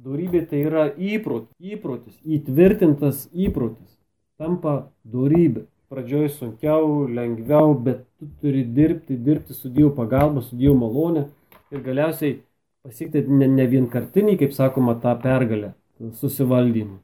darybė, 0.00 0.44
tai 0.50 0.60
yra 0.68 0.86
įprotis, 0.92 1.54
įprotis, 1.60 2.18
įtvirtintas 2.24 3.26
įprotis 3.32 3.96
tampa 4.38 4.76
dorybė. 5.04 5.66
Pradžioj 5.86 6.28
sunkiau, 6.34 7.06
lengviau, 7.06 7.74
bet 7.78 8.02
tu 8.18 8.26
turi 8.40 8.64
dirbti, 8.66 9.14
dirbti 9.22 9.54
su 9.54 9.70
Dievo 9.70 9.92
pagalba, 9.94 10.42
su 10.42 10.58
Dievo 10.58 10.74
malonė 10.80 11.28
ir 11.70 11.82
galiausiai 11.84 12.40
pasiekti 12.86 13.22
ne, 13.30 13.46
ne 13.50 13.66
vienkartinį, 13.70 14.36
kaip 14.42 14.54
sakoma, 14.54 14.96
tą 15.02 15.14
pergalę, 15.22 15.72
susivaldymą, 16.20 16.98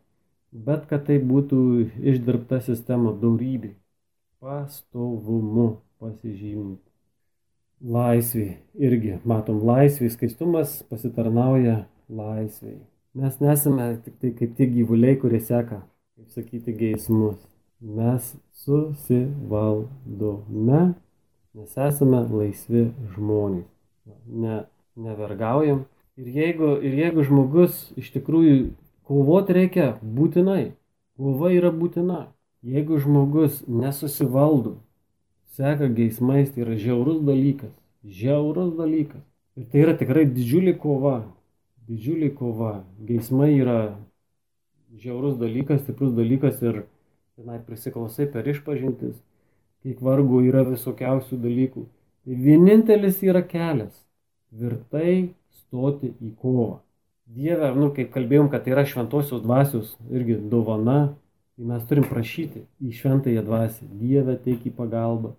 bet 0.67 0.89
kad 0.91 1.07
tai 1.09 1.21
būtų 1.23 1.61
išdirbta 2.13 2.59
sistema 2.67 3.15
dorybė, 3.23 3.77
pastovumu 4.43 5.69
pasižyminti. 6.03 6.92
Laisvė 7.83 8.61
irgi, 8.79 9.17
matom, 9.27 9.59
laisvė, 9.67 10.07
skaistumas 10.15 10.85
pasitarnauja 10.87 11.81
laisvėjai. 12.07 12.85
Mes 13.19 13.41
nesame 13.43 13.97
tik 14.05 14.21
tai 14.23 14.31
kaip 14.39 14.55
tie 14.57 14.69
gyvuliai, 14.71 15.19
kurie 15.19 15.41
seka 15.43 15.81
kaip 16.23 16.31
sakyti, 16.31 16.73
geismus. 16.73 17.37
Mes 17.81 18.37
susivaldome, 18.63 20.95
nes 21.55 21.77
esame 21.77 22.29
laisvi 22.31 22.93
žmonės. 23.17 23.67
Ne, 24.27 24.65
nevergaujam. 24.95 25.85
Ir 26.21 26.27
jeigu, 26.37 26.81
ir 26.85 26.95
jeigu 27.01 27.23
žmogus 27.27 27.93
iš 27.99 28.13
tikrųjų 28.15 28.71
kovoti 29.09 29.53
reikia 29.57 29.99
būtinai, 30.03 30.73
kova 31.19 31.49
yra 31.51 31.71
būtina. 31.75 32.27
Jeigu 32.63 32.99
žmogus 33.03 33.65
nesusivaldo, 33.67 34.79
seka 35.57 35.89
geismais, 35.89 36.51
tai 36.51 36.65
yra 36.65 36.77
žiaurus 36.77 37.21
dalykas. 37.27 37.73
Žiaurus 38.05 38.73
dalykas. 38.79 39.23
Ir 39.57 39.69
tai 39.69 39.85
yra 39.85 39.95
tikrai 39.99 40.25
didžiulė 40.25 40.75
kova. 40.81 41.19
Didžiulė 41.89 42.33
kova. 42.37 42.83
Geismai 43.05 43.53
yra 43.59 43.95
žiaurus 44.97 45.37
dalykas, 45.41 45.83
stiprus 45.85 46.15
dalykas 46.17 46.63
ir 46.65 46.85
tenai 47.37 47.59
prisiklausai 47.67 48.29
per 48.33 48.49
išpažintis, 48.49 49.17
kiek 49.83 50.01
vargų 50.05 50.45
yra 50.49 50.65
visokiausių 50.69 51.41
dalykų. 51.43 51.85
Tai 52.23 52.39
vienintelis 52.39 53.21
yra 53.27 53.43
kelias- 53.43 53.93
tvirtai 54.53 55.33
stoti 55.51 56.13
į 56.23 56.35
kovą. 56.41 56.81
Dieve, 57.27 57.73
nu, 57.75 57.91
kaip 57.97 58.13
kalbėjom, 58.13 58.51
kad 58.51 58.65
tai 58.65 58.73
yra 58.75 58.85
šventosios 58.85 59.43
dvasios 59.43 59.97
irgi 60.11 60.37
dovana, 60.53 61.15
tai 61.57 61.65
mes 61.65 61.85
turim 61.89 62.05
prašyti 62.05 62.67
į 62.83 62.93
šventąją 62.93 63.45
dvasę. 63.45 63.89
Dieve, 63.89 64.37
teik 64.37 64.67
į 64.69 64.73
pagalbą. 64.77 65.33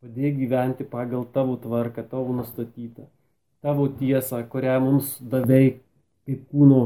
Padėk 0.00 0.38
gyventi 0.40 0.86
pagal 0.88 1.26
tavo 1.34 1.58
tvarką, 1.60 2.06
tavo 2.08 2.32
nustatytą, 2.32 3.04
tavo 3.60 3.88
tiesą, 4.00 4.40
kurią 4.48 4.78
mums 4.80 5.18
davei 5.20 5.74
kaip 6.24 6.46
kūno 6.52 6.80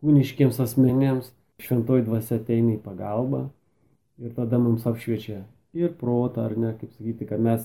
kūniškiems 0.00 0.60
asmenėms, 0.60 1.30
šventoji 1.60 2.04
dvasia 2.08 2.36
ateina 2.40 2.74
į 2.74 2.82
pagalbą 2.84 3.46
ir 4.20 4.34
tada 4.36 4.60
mums 4.60 4.84
apšviečia 4.88 5.42
ir 5.72 5.94
protą, 5.96 6.44
ar 6.48 6.56
ne, 6.58 6.74
kaip 6.80 6.92
sakyti, 6.92 7.28
kad 7.28 7.40
mes 7.40 7.64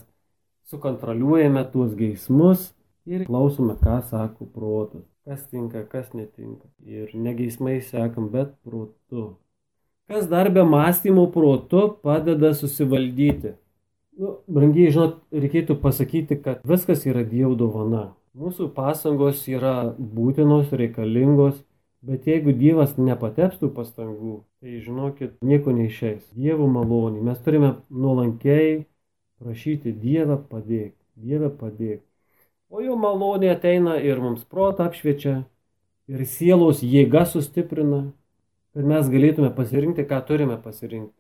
sukontroliuojame 0.69 1.63
tuos 1.73 1.95
geismus 1.97 2.69
ir 3.05 3.25
klausome, 3.27 3.75
ką 3.81 3.99
sako 4.09 4.47
protas, 4.53 5.05
kas 5.25 5.45
tinka, 5.49 5.83
kas 5.89 6.13
netinka. 6.13 6.69
Ir 6.85 7.13
negeismai 7.13 7.79
sekam, 7.81 8.29
bet 8.33 8.53
protu. 8.65 9.35
Kas 10.09 10.27
dar 10.29 10.51
be 10.53 10.63
mąstymo 10.63 11.27
protu 11.33 11.87
padeda 12.03 12.53
susivaldyti. 12.53 13.55
Nu, 14.15 14.37
brangiai, 14.47 14.93
žinot, 14.95 15.21
reikėtų 15.35 15.75
pasakyti, 15.83 16.37
kad 16.41 16.61
viskas 16.67 17.03
yra 17.07 17.25
Dievo 17.27 17.55
dovana. 17.59 18.13
Mūsų 18.35 18.69
pasangos 18.75 19.43
yra 19.51 19.91
būtinos, 19.95 20.71
reikalingos 20.71 21.59
Bet 22.05 22.27
jeigu 22.29 22.53
Dievas 22.53 22.91
nepateps 23.01 23.57
tų 23.57 23.71
pastangų, 23.73 24.35
tai 24.61 24.77
žinokit, 24.83 25.39
nieko 25.41 25.71
neišeis. 25.73 26.21
Dievo 26.37 26.67
malonį. 26.69 27.23
Mes 27.25 27.39
turime 27.41 27.71
nuolankiai 27.89 28.83
prašyti 29.41 29.93
Dievą 30.03 30.37
padėk, 30.51 30.93
Dievą 31.17 31.49
padėk. 31.49 32.03
O 32.69 32.83
jo 32.85 32.93
malonė 33.01 33.49
ateina 33.55 33.95
ir 33.97 34.21
mums 34.21 34.45
protą 34.45 34.85
apšviečia, 34.85 35.33
ir 36.05 36.25
sielos 36.29 36.83
jėga 36.85 37.25
sustiprina, 37.31 38.03
kad 38.77 38.85
mes 38.85 39.09
galėtume 39.09 39.49
pasirinkti, 39.57 40.05
ką 40.05 40.21
turime 40.29 40.61
pasirinkti. 40.61 41.15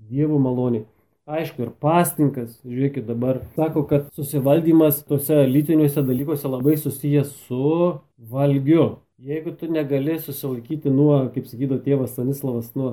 Dievo 0.00 0.40
malonė. 0.40 0.86
Aišku, 1.26 1.64
ir 1.64 1.70
pastinkas, 1.82 2.52
žiūrėkit 2.62 3.08
dabar, 3.08 3.40
sako, 3.56 3.80
kad 3.90 4.04
susivaldymas 4.14 5.00
tose 5.08 5.40
lytiniuose 5.50 6.04
dalykuose 6.06 6.46
labai 6.46 6.76
susijęs 6.78 7.32
su 7.48 7.96
valgiu. 8.30 8.84
Jeigu 9.18 9.50
tu 9.58 9.66
negali 9.66 10.20
susilaikyti 10.22 10.92
nuo, 10.94 11.16
kaip 11.34 11.48
sakydo 11.50 11.80
tėvas 11.82 12.12
Stanislavas, 12.14 12.68
nuo 12.78 12.92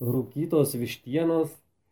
rūkytos 0.00 0.72
vištienos, 0.80 1.50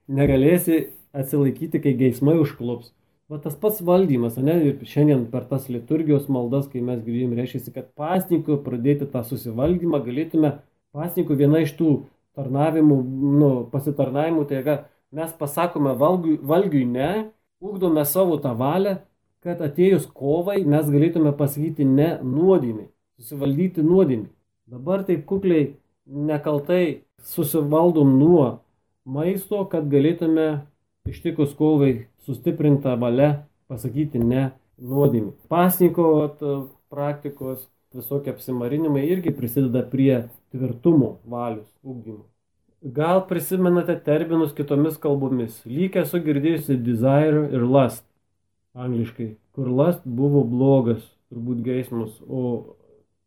negalėsi 0.09 0.79
atsilaikyti, 1.13 1.83
kai 1.85 1.93
geismai 1.99 2.39
užklops. 2.41 2.95
Va 3.29 3.43
tas 3.45 3.59
pats 3.61 3.85
valdymas, 3.85 4.41
ne, 4.41 4.57
ir 4.71 4.89
šiandien 4.89 5.27
per 5.29 5.45
tas 5.51 5.69
liturgijos 5.69 6.25
maldas, 6.33 6.71
kai 6.73 6.81
mes 6.81 7.05
grįžim, 7.05 7.37
reiškia, 7.37 7.67
kad 7.77 7.93
pasninkų 8.01 8.63
pradėti 8.65 9.11
tą 9.13 9.27
susivaldymą 9.29 10.01
galėtume, 10.09 10.55
pasninkų 10.97 11.37
viena 11.45 11.61
iš 11.67 11.77
tų 11.77 11.93
tarnavimų, 12.33 12.99
nu, 13.45 13.53
pasitarnavimų, 13.77 14.49
tai 14.49 14.65
yra 14.65 14.81
mes 15.13 15.33
pasakome 15.39 15.95
valgiui, 15.99 16.39
valgiui 16.43 16.85
ne, 16.89 17.11
ugdome 17.63 18.05
savo 18.09 18.39
tą 18.43 18.55
valią, 18.59 18.97
kad 19.43 19.61
atėjus 19.63 20.07
kovai 20.15 20.63
mes 20.65 20.89
galėtume 20.91 21.33
pasakyti 21.39 21.87
ne 21.87 22.15
nuodėmį, 22.23 22.87
susivaldyti 23.19 23.85
nuodėmį. 23.87 24.29
Dabar 24.73 25.03
taip 25.07 25.25
kukliai 25.29 25.73
nekaltai 26.07 27.03
susivaldom 27.35 28.17
nuo 28.19 28.47
maisto, 29.05 29.65
kad 29.71 29.89
galėtume 29.91 30.63
ištikus 31.11 31.55
kovai 31.59 32.07
sustiprintą 32.27 32.95
valią 33.01 33.33
pasakyti 33.71 34.23
ne 34.23 34.51
nuodėmį. 34.79 35.35
Pasniko 35.51 36.07
praktikos 36.93 37.67
visokie 37.93 38.33
apsimarinimai 38.33 39.05
irgi 39.11 39.35
prisideda 39.37 39.83
prie 39.89 40.29
tvirtumo 40.55 41.19
valius 41.29 41.69
ugdymo. 41.83 42.25
Gal 42.83 43.27
prisimenate 43.29 43.95
terminus 44.05 44.51
kitomis 44.59 44.97
kalbomis. 44.99 45.61
Lyg 45.71 45.95
esu 46.01 46.19
girdėjusi 46.19 46.75
desire 46.83 47.45
ir 47.55 47.63
lust 47.63 48.03
angliškai, 48.75 49.37
kur 49.55 49.69
lust 49.71 50.03
buvo 50.03 50.43
blogas, 50.49 51.05
turbūt 51.31 51.61
geismus, 51.63 52.17
o 52.27 52.75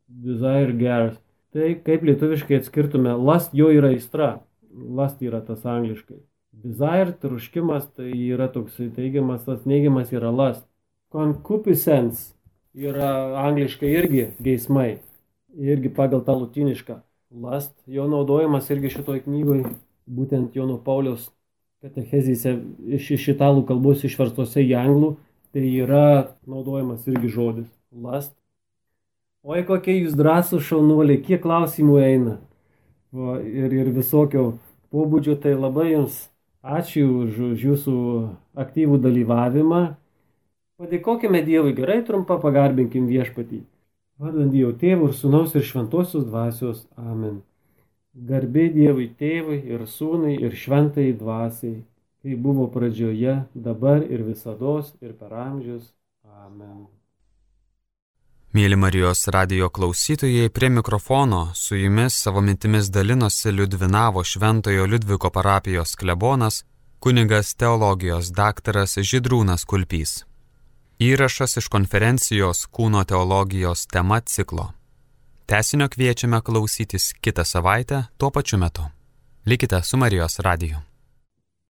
desire 0.09 0.75
geras. 0.75 1.15
Tai 1.55 1.71
kaip 1.87 2.03
lietuviškai 2.03 2.59
atskirtume, 2.59 3.13
lust 3.15 3.55
jo 3.55 3.69
yra 3.71 3.93
aistra, 3.95 4.29
lust 4.75 5.23
yra 5.23 5.39
tas 5.45 5.63
angliškai. 5.63 6.19
Desire, 6.65 7.15
truškimas, 7.21 7.87
tai 7.95 8.11
yra 8.11 8.49
toks 8.51 8.75
teigiamas, 8.97 9.45
tas 9.47 9.63
neigiamas 9.63 10.11
yra 10.11 10.35
lust. 10.35 10.67
Concupiscence 11.15 12.33
yra 12.75 13.39
angliškai 13.45 13.95
irgi 14.01 14.29
geismai, 14.43 14.97
irgi 15.55 15.95
pagal 15.95 16.27
tą 16.27 16.35
lutinišką. 16.41 17.04
Last, 17.31 17.73
jo 17.87 18.05
naudojimas 18.07 18.69
irgi 18.69 18.91
šitoj 18.93 19.23
knygoj, 19.25 19.63
būtent 20.05 20.55
Jono 20.55 20.77
Paulius 20.77 21.31
katechezėse 21.83 22.53
iš, 22.97 23.09
iš 23.17 23.27
italų 23.33 23.65
kalbos 23.69 24.05
išverstose 24.05 24.61
į 24.61 24.75
anglų, 24.77 25.15
tai 25.53 25.65
yra 25.81 26.35
naudojamas 26.49 27.07
irgi 27.09 27.31
žodis 27.33 27.69
last. 27.91 28.35
Oi, 29.45 29.61
kokie 29.65 29.99
jūs 29.99 30.15
drąsų 30.17 30.61
šaunuoliai, 30.69 31.21
kiek 31.25 31.43
klausimų 31.43 31.97
eina. 32.01 32.37
Va, 33.15 33.37
ir, 33.41 33.73
ir 33.73 33.91
visokio 33.93 34.55
pobūdžio, 34.93 35.35
tai 35.41 35.53
labai 35.53 35.91
jums 35.91 36.23
ačiū 36.65 37.05
už, 37.25 37.37
už 37.51 37.67
jūsų 37.69 37.99
aktyvų 38.65 38.97
dalyvavimą. 39.03 39.83
Padėkokime 40.81 41.45
Dievui 41.45 41.75
gerai, 41.77 42.01
trumpą 42.03 42.39
pagarbinkim 42.41 43.05
viešpatį. 43.07 43.61
Vardant 44.19 44.51
Dievo 44.51 44.71
tėvų 44.79 45.09
ir 45.11 45.15
sunaus 45.17 45.55
ir 45.55 45.63
šventosios 45.67 46.23
dvasios. 46.29 46.85
Amen. 46.95 47.41
Garbė 48.15 48.69
Dievui 48.71 49.09
tėvui 49.19 49.57
ir 49.67 49.81
sūnai 49.91 50.37
ir 50.39 50.53
šventai 50.55 51.09
dvasiai, 51.19 51.81
kai 52.23 52.35
buvo 52.39 52.69
pradžioje, 52.71 53.41
dabar 53.53 54.05
ir 54.07 54.23
visada 54.23 54.77
ir 55.03 55.11
per 55.19 55.33
amžius. 55.35 55.89
Amen. 56.23 56.85
Mėly 58.55 58.77
Marijos 58.79 59.27
radio 59.35 59.67
klausytojai, 59.67 60.47
prie 60.49 60.69
mikrofono 60.69 61.49
su 61.53 61.75
jumis 61.75 62.15
savo 62.15 62.41
mintimis 62.41 62.87
dalinosi 62.87 63.51
Liudvinavo 63.51 64.23
Šventojo 64.23 64.85
Liudviko 64.85 65.29
parapijos 65.29 65.95
klebonas, 65.99 66.61
kuningas 67.03 67.51
teologijos 67.59 68.31
daktaras 68.31 68.95
Židrūnas 68.95 69.67
Kulpys. 69.67 70.23
Įrašas 70.95 71.57
iš 71.59 71.65
konferencijos 71.67 72.61
Kūno 72.71 73.01
teologijos 73.03 73.81
tema 73.91 74.21
ciklo. 74.23 74.69
Tesinio 75.45 75.89
kviečiame 75.91 76.39
klausytis 76.41 77.09
kitą 77.19 77.43
savaitę 77.43 78.03
tuo 78.17 78.29
pačiu 78.31 78.57
metu. 78.57 78.85
Likite 79.45 79.83
su 79.83 79.97
Marijos 79.97 80.39
radiju. 80.39 80.77